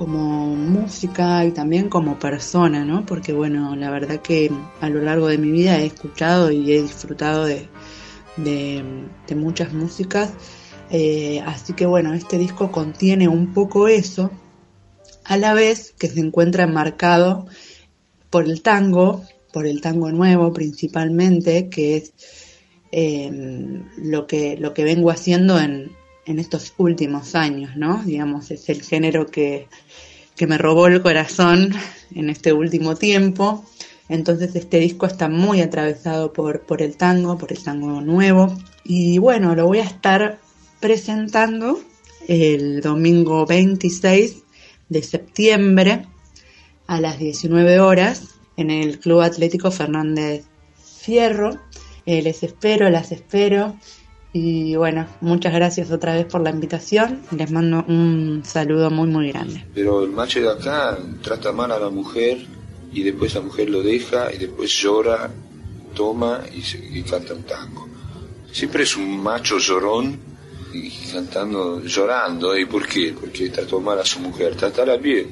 como 0.00 0.56
música 0.56 1.44
y 1.44 1.52
también 1.52 1.90
como 1.90 2.18
persona, 2.18 2.86
¿no? 2.86 3.04
Porque 3.04 3.34
bueno, 3.34 3.76
la 3.76 3.90
verdad 3.90 4.22
que 4.22 4.50
a 4.80 4.88
lo 4.88 5.02
largo 5.02 5.26
de 5.26 5.36
mi 5.36 5.50
vida 5.50 5.78
he 5.78 5.84
escuchado 5.84 6.50
y 6.50 6.72
he 6.72 6.80
disfrutado 6.80 7.44
de, 7.44 7.68
muchas 9.36 9.74
músicas. 9.74 10.32
Eh, 10.90 11.42
así 11.44 11.74
que 11.74 11.84
bueno, 11.84 12.14
este 12.14 12.38
disco 12.38 12.72
contiene 12.72 13.28
un 13.28 13.52
poco 13.52 13.88
eso, 13.88 14.30
a 15.24 15.36
la 15.36 15.52
vez 15.52 15.94
que 15.98 16.08
se 16.08 16.20
encuentra 16.20 16.64
enmarcado 16.64 17.46
por 18.30 18.46
el 18.46 18.62
tango, 18.62 19.22
por 19.52 19.66
el 19.66 19.82
tango 19.82 20.10
nuevo 20.12 20.50
principalmente, 20.54 21.68
que 21.68 21.98
es 21.98 22.14
eh, 22.90 23.82
lo, 23.98 24.26
que, 24.26 24.56
lo 24.56 24.72
que 24.72 24.84
vengo 24.84 25.10
haciendo 25.10 25.60
en, 25.60 25.92
en 26.26 26.38
estos 26.38 26.74
últimos 26.76 27.34
años, 27.34 27.76
¿no? 27.76 28.02
Digamos, 28.04 28.50
es 28.50 28.68
el 28.68 28.82
género 28.82 29.26
que, 29.26 29.68
que 30.36 30.46
me 30.46 30.58
robó 30.58 30.86
el 30.86 31.02
corazón 31.02 31.72
en 32.14 32.30
este 32.30 32.52
último 32.52 32.96
tiempo. 32.96 33.64
Entonces 34.08 34.54
este 34.56 34.78
disco 34.80 35.06
está 35.06 35.28
muy 35.28 35.60
atravesado 35.60 36.32
por, 36.32 36.62
por 36.62 36.82
el 36.82 36.96
tango, 36.96 37.38
por 37.38 37.52
el 37.52 37.62
tango 37.62 38.00
nuevo. 38.00 38.56
Y 38.84 39.18
bueno, 39.18 39.54
lo 39.54 39.66
voy 39.66 39.78
a 39.78 39.84
estar 39.84 40.40
presentando 40.80 41.80
el 42.26 42.80
domingo 42.80 43.46
26 43.46 44.42
de 44.88 45.02
septiembre 45.02 46.06
a 46.86 47.00
las 47.00 47.18
19 47.18 47.80
horas 47.80 48.34
en 48.56 48.70
el 48.70 48.98
Club 48.98 49.20
Atlético 49.20 49.70
Fernández 49.70 50.44
Fierro. 51.00 51.58
Eh, 52.06 52.22
les 52.22 52.42
espero, 52.42 52.90
las 52.90 53.12
espero. 53.12 53.76
Y 54.32 54.76
bueno, 54.76 55.06
muchas 55.20 55.52
gracias 55.52 55.90
otra 55.90 56.14
vez 56.14 56.26
por 56.26 56.40
la 56.40 56.50
invitación. 56.50 57.20
Les 57.36 57.50
mando 57.50 57.84
un 57.88 58.42
saludo 58.44 58.90
muy, 58.90 59.08
muy 59.08 59.32
grande. 59.32 59.64
Pero 59.74 60.04
el 60.04 60.10
macho 60.10 60.40
de 60.40 60.50
acá 60.50 60.96
trata 61.22 61.52
mal 61.52 61.72
a 61.72 61.80
la 61.80 61.90
mujer 61.90 62.38
y 62.92 63.02
después 63.02 63.34
la 63.34 63.40
mujer 63.40 63.70
lo 63.70 63.82
deja 63.82 64.32
y 64.32 64.38
después 64.38 64.70
llora, 64.70 65.30
toma 65.94 66.42
y, 66.52 67.02
canta 67.02 67.34
un 67.34 67.42
tango. 67.42 67.88
Siempre 68.52 68.84
es 68.84 68.96
un 68.96 69.20
macho 69.20 69.58
llorón 69.58 70.18
y 70.72 70.90
cantando, 71.12 71.82
llorando. 71.82 72.56
¿Y 72.56 72.66
por 72.66 72.86
qué? 72.86 73.12
Porque 73.18 73.48
trató 73.48 73.80
mal 73.80 73.98
a 73.98 74.04
su 74.04 74.20
mujer. 74.20 74.54
Trátala 74.54 74.96
bien, 74.96 75.26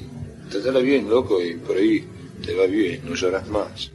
trátala 0.49 0.79
bien, 0.79 1.09
loco, 1.09 1.41
y 1.41 1.53
por 1.55 1.77
ahí 1.77 2.05
te 2.45 2.53
va 2.53 2.65
bien, 2.65 3.01
no 3.05 3.15
lloras 3.15 3.47
más. 3.47 3.91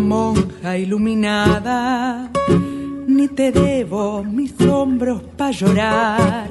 Monja 0.00 0.76
iluminada, 0.76 2.30
ni 3.06 3.28
te 3.28 3.52
debo 3.52 4.22
mis 4.24 4.60
hombros 4.60 5.22
para 5.36 5.50
llorar. 5.50 6.48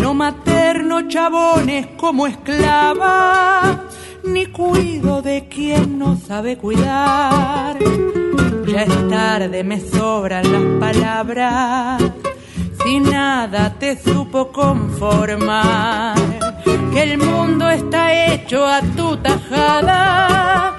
No 0.00 0.14
materno 0.14 1.08
chabones 1.08 1.88
como 1.96 2.26
esclava, 2.26 3.84
ni 4.24 4.46
cuido 4.46 5.22
de 5.22 5.48
quien 5.48 5.98
no 5.98 6.16
sabe 6.16 6.56
cuidar. 6.56 7.78
Ya 8.66 8.82
es 8.82 9.08
tarde, 9.08 9.64
me 9.64 9.80
sobran 9.80 10.50
las 10.52 10.80
palabras, 10.80 12.02
si 12.82 13.00
nada 13.00 13.74
te 13.78 13.96
supo 13.96 14.50
conformar. 14.50 16.16
Que 16.92 17.02
el 17.02 17.18
mundo 17.18 17.70
está 17.70 18.32
hecho 18.32 18.66
a 18.66 18.80
tu 18.82 19.16
tajada 19.16 20.76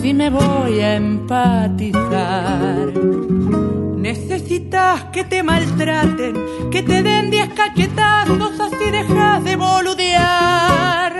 Si 0.00 0.12
me 0.12 0.28
voy 0.28 0.80
a 0.80 0.96
empatizar. 0.96 2.92
Necesitas 3.96 5.04
que 5.04 5.24
te 5.24 5.42
maltraten, 5.42 6.34
que 6.70 6.82
te 6.82 7.02
den 7.02 7.30
diez 7.30 7.48
cachetazos, 7.54 8.60
así 8.60 8.90
dejas 8.90 9.42
de 9.44 9.56
boludear. 9.56 11.16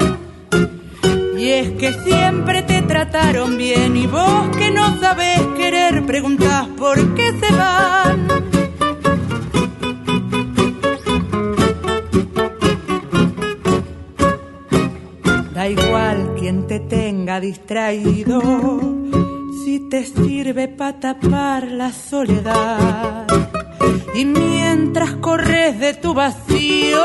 Y 1.39 1.49
es 1.49 1.71
que 1.73 1.93
siempre 2.05 2.63
te 2.63 2.83
trataron 2.83 3.57
bien 3.57 3.97
y 3.97 4.07
vos 4.07 4.55
que 4.57 4.71
no 4.71 5.01
sabes 5.01 5.41
querer 5.57 6.05
preguntas 6.05 6.69
por 6.77 7.15
qué 7.15 7.33
se 7.41 7.55
van. 7.55 8.54
Quien 16.45 16.67
te 16.67 16.79
tenga 16.79 17.41
distraído, 17.41 18.39
si 19.65 19.81
te 19.89 20.05
sirve 20.05 20.69
para 20.69 21.01
tapar 21.01 21.69
la 21.69 21.91
soledad. 21.91 23.27
Y 24.15 24.27
mientras 24.27 25.15
corres 25.15 25.81
de 25.81 25.95
tu 25.95 26.13
vacío, 26.13 27.01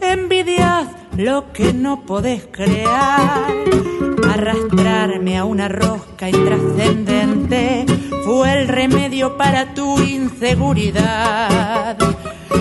envidias 0.00 0.86
lo 1.16 1.52
que 1.52 1.72
no 1.72 2.06
podés 2.06 2.46
crear. 2.52 3.52
Arrastrarme 4.32 5.36
a 5.36 5.44
una 5.44 5.66
rosca 5.66 6.28
intrascendente 6.28 7.86
fue 8.24 8.52
el 8.52 8.68
remedio 8.68 9.36
para 9.36 9.74
tu 9.74 9.98
inseguridad. 9.98 11.98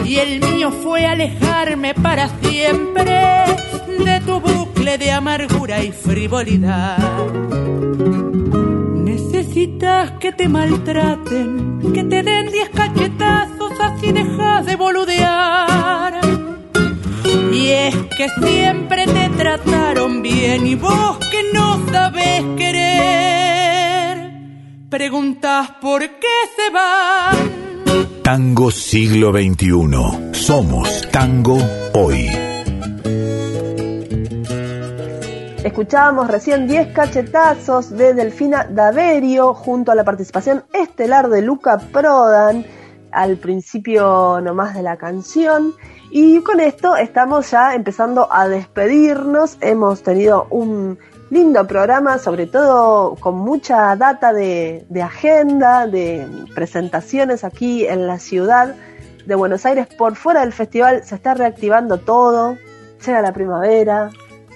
Y 0.05 0.17
el 0.17 0.39
mío 0.39 0.71
fue 0.71 1.05
alejarme 1.05 1.93
para 1.93 2.29
siempre 2.41 3.45
de 4.03 4.21
tu 4.25 4.39
bucle 4.39 4.97
de 4.97 5.11
amargura 5.11 5.83
y 5.83 5.91
frivolidad. 5.91 6.97
Necesitas 8.95 10.11
que 10.19 10.31
te 10.31 10.47
maltraten, 10.47 11.91
que 11.93 12.03
te 12.03 12.23
den 12.23 12.51
diez 12.51 12.69
cachetazos, 12.69 13.73
así 13.79 14.11
dejas 14.11 14.65
de 14.65 14.75
boludear. 14.75 16.19
Y 17.51 17.67
es 17.69 17.95
que 18.17 18.29
siempre 18.45 19.05
te 19.05 19.29
trataron 19.29 20.21
bien 20.21 20.65
y 20.67 20.75
vos 20.75 21.17
que 21.31 21.51
no 21.53 21.85
sabes 21.91 22.43
querer, 22.57 24.31
preguntas 24.89 25.71
por 25.81 26.01
qué 26.01 26.37
se 26.55 26.71
van. 26.71 27.66
Tango 28.27 28.71
siglo 28.71 29.31
XXI. 29.31 30.33
Somos 30.33 31.07
tango 31.13 31.57
hoy. 31.93 32.27
Escuchábamos 35.63 36.27
recién 36.27 36.67
10 36.67 36.91
cachetazos 36.91 37.91
de 37.91 38.13
Delfina 38.13 38.65
Daverio 38.69 39.53
junto 39.53 39.93
a 39.93 39.95
la 39.95 40.03
participación 40.03 40.65
estelar 40.73 41.29
de 41.29 41.41
Luca 41.41 41.77
Prodan 41.77 42.65
al 43.13 43.37
principio 43.37 44.41
nomás 44.41 44.73
de 44.73 44.83
la 44.83 44.97
canción. 44.97 45.73
Y 46.11 46.41
con 46.41 46.59
esto 46.59 46.97
estamos 46.97 47.49
ya 47.51 47.75
empezando 47.75 48.27
a 48.29 48.49
despedirnos. 48.49 49.57
Hemos 49.61 50.03
tenido 50.03 50.47
un 50.49 50.99
lindo 51.29 51.65
programa, 51.67 52.19
sobre 52.19 52.47
todo 52.47 53.15
con 53.15 53.35
mucha 53.37 53.95
data 53.95 54.33
de, 54.33 54.85
de, 54.89 55.01
agenda, 55.01 55.87
de 55.87 56.27
presentaciones 56.55 57.43
aquí 57.43 57.85
en 57.85 58.07
la 58.07 58.19
ciudad 58.19 58.75
de 59.25 59.35
Buenos 59.35 59.65
Aires. 59.65 59.87
Por 59.97 60.15
fuera 60.15 60.41
del 60.41 60.53
festival 60.53 61.03
se 61.03 61.15
está 61.15 61.33
reactivando 61.33 61.97
todo, 61.99 62.57
llega 63.05 63.21
la 63.21 63.33
primavera. 63.33 64.09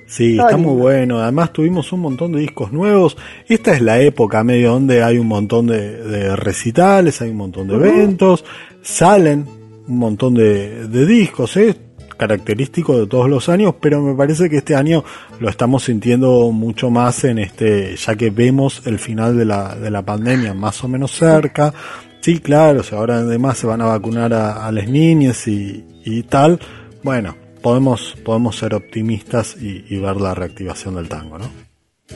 Sí, 0.07 0.37
está 0.37 0.57
muy 0.57 0.75
bueno. 0.75 1.19
Además 1.19 1.53
tuvimos 1.53 1.91
un 1.93 2.01
montón 2.01 2.33
de 2.33 2.39
discos 2.39 2.73
nuevos. 2.73 3.15
Esta 3.47 3.73
es 3.73 3.81
la 3.81 3.99
época 4.01 4.43
medio 4.43 4.73
donde 4.73 5.03
hay 5.03 5.17
un 5.17 5.27
montón 5.27 5.67
de, 5.67 6.03
de 6.03 6.35
recitales, 6.35 7.21
hay 7.21 7.29
un 7.29 7.37
montón 7.37 7.69
de 7.69 7.75
eventos, 7.75 8.43
salen 8.81 9.45
un 9.87 9.97
montón 9.97 10.33
de, 10.33 10.87
de 10.87 11.05
discos. 11.05 11.55
¿eh? 11.55 11.75
Característico 12.21 12.99
de 12.99 13.07
todos 13.07 13.27
los 13.27 13.49
años, 13.49 13.73
pero 13.81 13.99
me 13.99 14.13
parece 14.13 14.47
que 14.47 14.57
este 14.57 14.75
año 14.75 15.03
lo 15.39 15.49
estamos 15.49 15.85
sintiendo 15.85 16.51
mucho 16.51 16.91
más 16.91 17.23
en 17.23 17.39
este, 17.39 17.95
ya 17.95 18.15
que 18.15 18.29
vemos 18.29 18.83
el 18.85 18.99
final 18.99 19.35
de 19.35 19.45
la, 19.45 19.73
de 19.73 19.89
la 19.89 20.03
pandemia 20.03 20.53
más 20.53 20.83
o 20.83 20.87
menos 20.87 21.13
cerca. 21.13 21.73
Sí, 22.19 22.39
claro, 22.39 22.83
si 22.83 22.93
ahora 22.93 23.15
además 23.15 23.57
se 23.57 23.65
van 23.65 23.81
a 23.81 23.85
vacunar 23.85 24.35
a, 24.35 24.67
a 24.67 24.71
las 24.71 24.87
niñas 24.87 25.47
y, 25.47 25.83
y, 26.05 26.21
tal, 26.21 26.59
bueno, 27.01 27.35
podemos, 27.63 28.15
podemos 28.23 28.55
ser 28.55 28.75
optimistas 28.75 29.55
y, 29.59 29.97
ver 29.99 30.21
la 30.21 30.35
reactivación 30.35 30.93
del 30.93 31.09
tango, 31.09 31.39
¿no? 31.39 31.49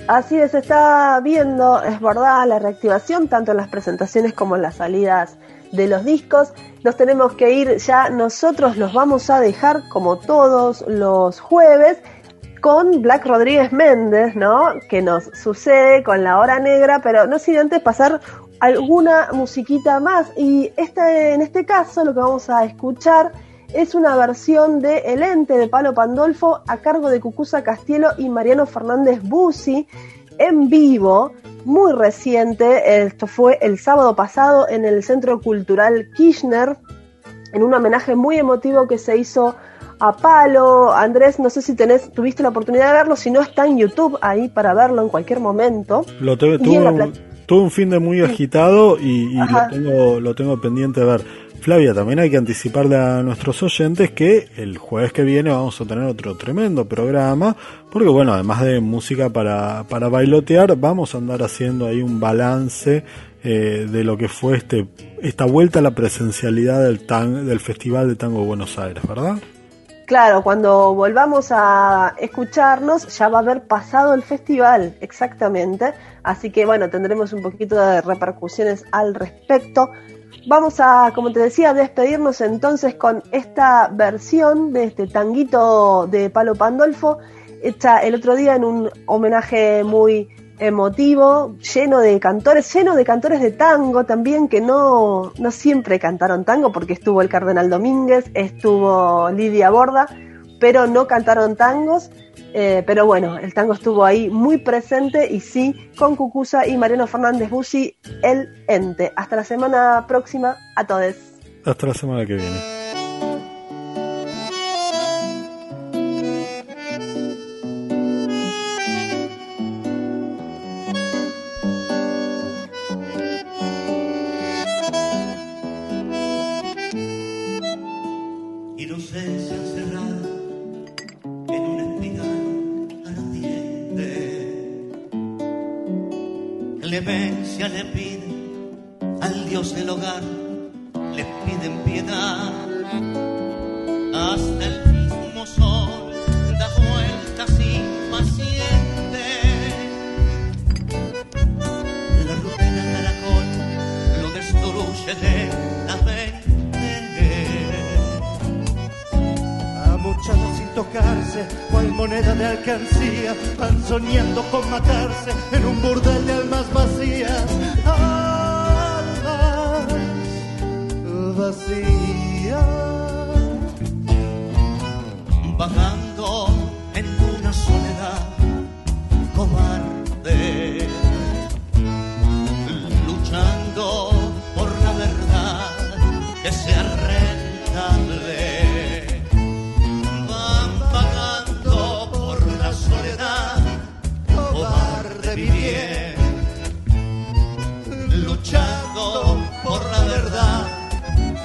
Así 0.08 0.38
es, 0.38 0.53
está 0.53 1.20
viendo, 1.24 1.82
es 1.82 1.99
verdad, 1.99 2.45
la 2.47 2.60
reactivación 2.60 3.28
tanto 3.28 3.51
en 3.51 3.58
las 3.58 3.70
presentaciones 3.70 4.34
como 4.34 4.56
en 4.56 4.62
las 4.62 4.76
salidas 4.76 5.38
de 5.72 5.88
los 5.88 6.06
discos. 6.06 6.53
Nos 6.86 6.97
tenemos 6.97 7.33
que 7.33 7.51
ir 7.51 7.77
ya, 7.77 8.11
nosotros 8.11 8.77
los 8.77 8.93
vamos 8.93 9.31
a 9.31 9.39
dejar 9.39 9.89
como 9.89 10.19
todos 10.19 10.86
los 10.88 11.39
jueves 11.39 11.97
con 12.61 13.01
Black 13.01 13.25
Rodríguez 13.25 13.73
Méndez, 13.73 14.36
¿no? 14.36 14.75
Que 14.88 15.01
nos 15.01 15.23
sucede 15.33 16.03
con 16.03 16.23
la 16.23 16.38
hora 16.38 16.59
negra, 16.59 17.01
pero 17.01 17.25
no 17.25 17.39
sin 17.39 17.57
antes 17.57 17.81
pasar 17.81 18.21
alguna 18.59 19.29
musiquita 19.33 19.99
más. 19.99 20.31
Y 20.38 20.71
en 20.77 21.41
este 21.41 21.65
caso 21.65 22.05
lo 22.05 22.13
que 22.13 22.19
vamos 22.19 22.51
a 22.51 22.63
escuchar 22.65 23.31
es 23.73 23.95
una 23.95 24.15
versión 24.15 24.79
de 24.79 24.99
El 25.07 25.23
Ente 25.23 25.57
de 25.57 25.67
Palo 25.67 25.95
Pandolfo 25.95 26.61
a 26.67 26.77
cargo 26.77 27.09
de 27.09 27.19
Cucusa 27.19 27.63
Castielo 27.63 28.09
y 28.19 28.29
Mariano 28.29 28.67
Fernández 28.67 29.23
Busi 29.23 29.88
en 30.38 30.69
vivo, 30.69 31.31
muy 31.63 31.93
reciente. 31.93 33.03
Esto 33.03 33.27
fue 33.27 33.57
el 33.61 33.79
sábado 33.79 34.15
pasado 34.15 34.67
en 34.69 34.86
el 34.86 35.03
Centro 35.03 35.41
Cultural 35.41 36.09
Kirchner, 36.15 36.77
en 37.53 37.63
un 37.63 37.73
homenaje 37.73 38.15
muy 38.15 38.38
emotivo 38.38 38.88
que 38.88 38.97
se 38.97 39.17
hizo 39.17 39.55
a 39.99 40.13
Palo. 40.13 40.93
Andrés, 40.93 41.39
no 41.39 41.49
sé 41.49 41.61
si 41.61 41.75
tenés, 41.75 42.11
tuviste 42.11 42.43
la 42.43 42.49
oportunidad 42.49 42.88
de 42.88 42.93
verlo, 42.93 43.15
si 43.15 43.31
no 43.31 43.41
está 43.41 43.65
en 43.65 43.77
YouTube 43.77 44.17
ahí 44.21 44.49
para 44.49 44.73
verlo 44.73 45.01
en 45.01 45.09
cualquier 45.09 45.39
momento. 45.39 46.05
Lo 46.19 46.38
tuve, 46.38 46.59
tuve, 46.59 47.11
tuve 47.45 47.61
un 47.61 47.71
fin 47.71 47.89
de 47.89 47.99
muy 47.99 48.21
agitado 48.21 48.97
y, 48.99 49.33
y 49.33 49.38
lo, 49.38 49.67
tengo, 49.69 50.19
lo 50.19 50.36
tengo 50.36 50.59
pendiente 50.59 50.99
de 50.99 51.05
ver. 51.05 51.45
Flavia, 51.62 51.93
también 51.93 52.20
hay 52.20 52.30
que 52.30 52.38
anticiparle 52.38 52.95
a 52.95 53.24
nuestros 53.24 53.62
oyentes 53.64 54.12
que 54.12 54.49
el 54.58 54.78
jueves 54.78 55.12
que 55.12 55.24
viene 55.24 55.49
vamos 55.49 55.80
a 55.82 55.86
tener 55.86 56.03
otro 56.06 56.36
tremendo 56.36 56.86
programa, 56.86 57.56
porque 57.91 58.10
bueno, 58.10 58.34
además 58.34 58.62
de 58.62 58.80
música 58.80 59.30
para, 59.30 59.84
para 59.89 60.08
bailotear, 60.08 60.76
vamos 60.76 61.16
a 61.16 61.18
andar 61.18 61.41
haciendo 61.41 61.88
ahí 61.88 62.01
un 62.01 62.20
balance 62.20 63.03
eh, 63.43 63.88
de 63.89 64.03
lo 64.03 64.18
que 64.18 64.28
fue 64.28 64.58
este 64.58 64.88
esta 65.22 65.45
vuelta 65.45 65.80
a 65.80 65.82
la 65.82 65.91
presencialidad 65.91 66.84
del, 66.84 67.06
tan, 67.06 67.47
del 67.47 67.60
Festival 67.60 68.10
de 68.10 68.16
Tango 68.16 68.41
de 68.41 68.45
Buenos 68.45 68.78
Aires, 68.78 69.06
¿verdad? 69.08 69.38
Claro, 70.06 70.43
cuando 70.43 70.93
volvamos 70.93 71.47
a 71.49 72.14
escucharnos 72.20 73.18
ya 73.18 73.28
va 73.28 73.39
a 73.39 73.41
haber 73.41 73.64
pasado 73.64 74.14
el 74.14 74.22
festival, 74.22 74.95
exactamente. 75.01 75.93
Así 76.22 76.51
que 76.51 76.66
bueno, 76.66 76.91
tendremos 76.91 77.34
un 77.34 77.41
poquito 77.41 77.76
de 77.76 78.01
repercusiones 78.01 78.86
al 78.91 79.16
respecto. 79.16 79.91
Vamos 80.47 80.79
a, 80.79 81.11
como 81.15 81.31
te 81.31 81.39
decía, 81.39 81.73
despedirnos 81.73 82.41
entonces 82.41 82.95
con 82.95 83.23
esta 83.31 83.89
versión 83.91 84.73
de 84.73 84.86
este 84.86 85.07
tanguito 85.07 86.07
de 86.07 86.29
Palo 86.29 86.55
Pandolfo, 86.55 87.17
hecha 87.63 87.99
el 87.99 88.15
otro 88.15 88.36
día 88.36 88.55
en 88.55 88.63
un 88.63 88.89
homenaje 89.07 89.83
muy 89.83 90.29
emotivo, 90.59 91.55
lleno 91.57 91.99
de 91.99 92.19
cantores, 92.19 92.71
lleno 92.73 92.95
de 92.95 93.03
cantores 93.03 93.41
de 93.41 93.51
tango 93.51 94.05
también, 94.05 94.47
que 94.47 94.61
no, 94.61 95.33
no 95.38 95.51
siempre 95.51 95.99
cantaron 95.99 96.45
tango, 96.45 96.71
porque 96.71 96.93
estuvo 96.93 97.21
el 97.21 97.29
Cardenal 97.29 97.69
Domínguez, 97.69 98.29
estuvo 98.33 99.29
Lidia 99.31 99.69
Borda, 99.69 100.07
pero 100.59 100.88
no 100.88 101.07
cantaron 101.07 101.55
tangos. 101.55 102.11
Eh, 102.58 102.84
pero 102.88 103.06
bueno, 103.06 103.38
el 103.38 103.53
tango 103.53 103.74
estuvo 103.74 104.06
ahí 104.06 104.30
muy 104.30 104.58
presente 104.58 105.30
y 105.30 105.41
sí, 105.41 105.91
con 105.97 106.16
Cucusa 106.16 106.66
y 106.66 106.78
Mariano 106.78 107.06
Fernández 107.06 107.49
Busi, 107.49 107.97
el 108.24 108.64
ente. 108.70 109.12
Hasta 109.18 109.36
la 109.36 109.43
semana 109.43 110.06
próxima 110.08 110.56
a 110.78 110.88
todos. 110.88 111.16
Hasta 111.66 111.88
la 111.88 111.93
semana 111.93 112.26
que 112.26 112.36
viene. 112.36 112.84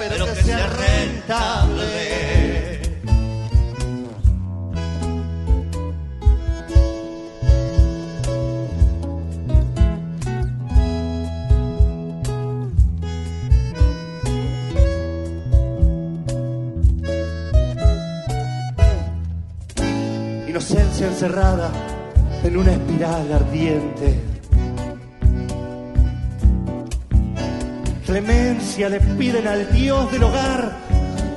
pero, 0.09 0.25
que, 0.25 0.43
sea 0.43 0.67
rentable. 0.67 1.91
Inocencia 20.47 21.07
encerrada 21.07 21.71
en 22.43 22.57
una 22.57 22.71
espiral 22.71 23.31
ardiente 23.33 24.30
Le 28.11 28.99
piden 29.17 29.47
al 29.47 29.71
Dios 29.71 30.11
del 30.11 30.23
hogar, 30.23 30.73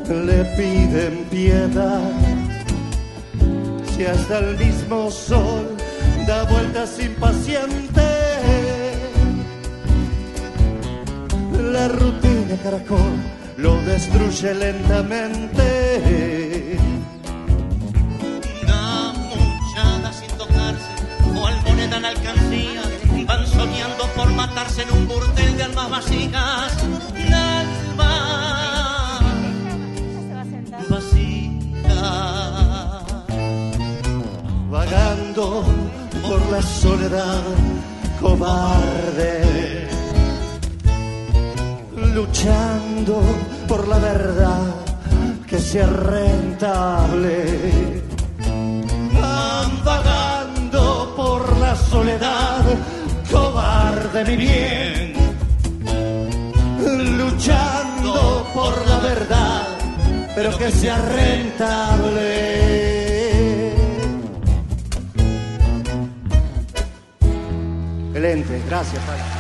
le 0.09 0.45
piden 0.57 1.25
piedad. 1.31 2.01
Si 3.95 4.05
hasta 4.05 4.41
el 4.41 4.57
mismo 4.59 5.09
sol 5.09 5.77
da 6.27 6.43
vueltas 6.43 6.99
impaciente, 6.99 8.03
la 11.71 11.87
rutina 11.87 12.57
caracol 12.65 13.23
lo 13.57 13.81
destruye 13.83 14.53
lentamente. 14.55 16.34
Por 24.17 24.31
matarse 24.33 24.83
en 24.83 24.93
un 24.93 25.09
burdel 25.09 25.57
de 25.57 25.63
almas 25.65 25.91
vacías. 25.91 26.73
Alma 27.33 29.21
vacía. 30.89 31.45
vagando 34.71 35.65
por 36.27 36.41
la 36.51 36.63
soledad 36.63 37.43
cobarde, 38.21 39.89
luchando 42.15 43.23
por 43.69 43.87
la 43.89 43.99
verdad 43.99 44.63
que 45.47 45.59
sea 45.59 45.87
rentable, 45.87 47.37
van 49.21 49.85
vagando 49.85 51.15
por 51.17 51.41
la 51.59 51.77
soledad 51.77 52.54
cobarde 54.15 54.37
mi 54.37 54.37
bien, 54.37 55.13
luchando 57.19 58.47
por 58.55 58.87
la 58.89 58.99
verdad, 59.01 59.67
pero 60.37 60.57
que 60.57 60.71
sea 60.71 60.99
rentable. 60.99 62.45
Excelente, 68.09 68.63
gracias. 68.69 69.03
Padre. 69.05 69.34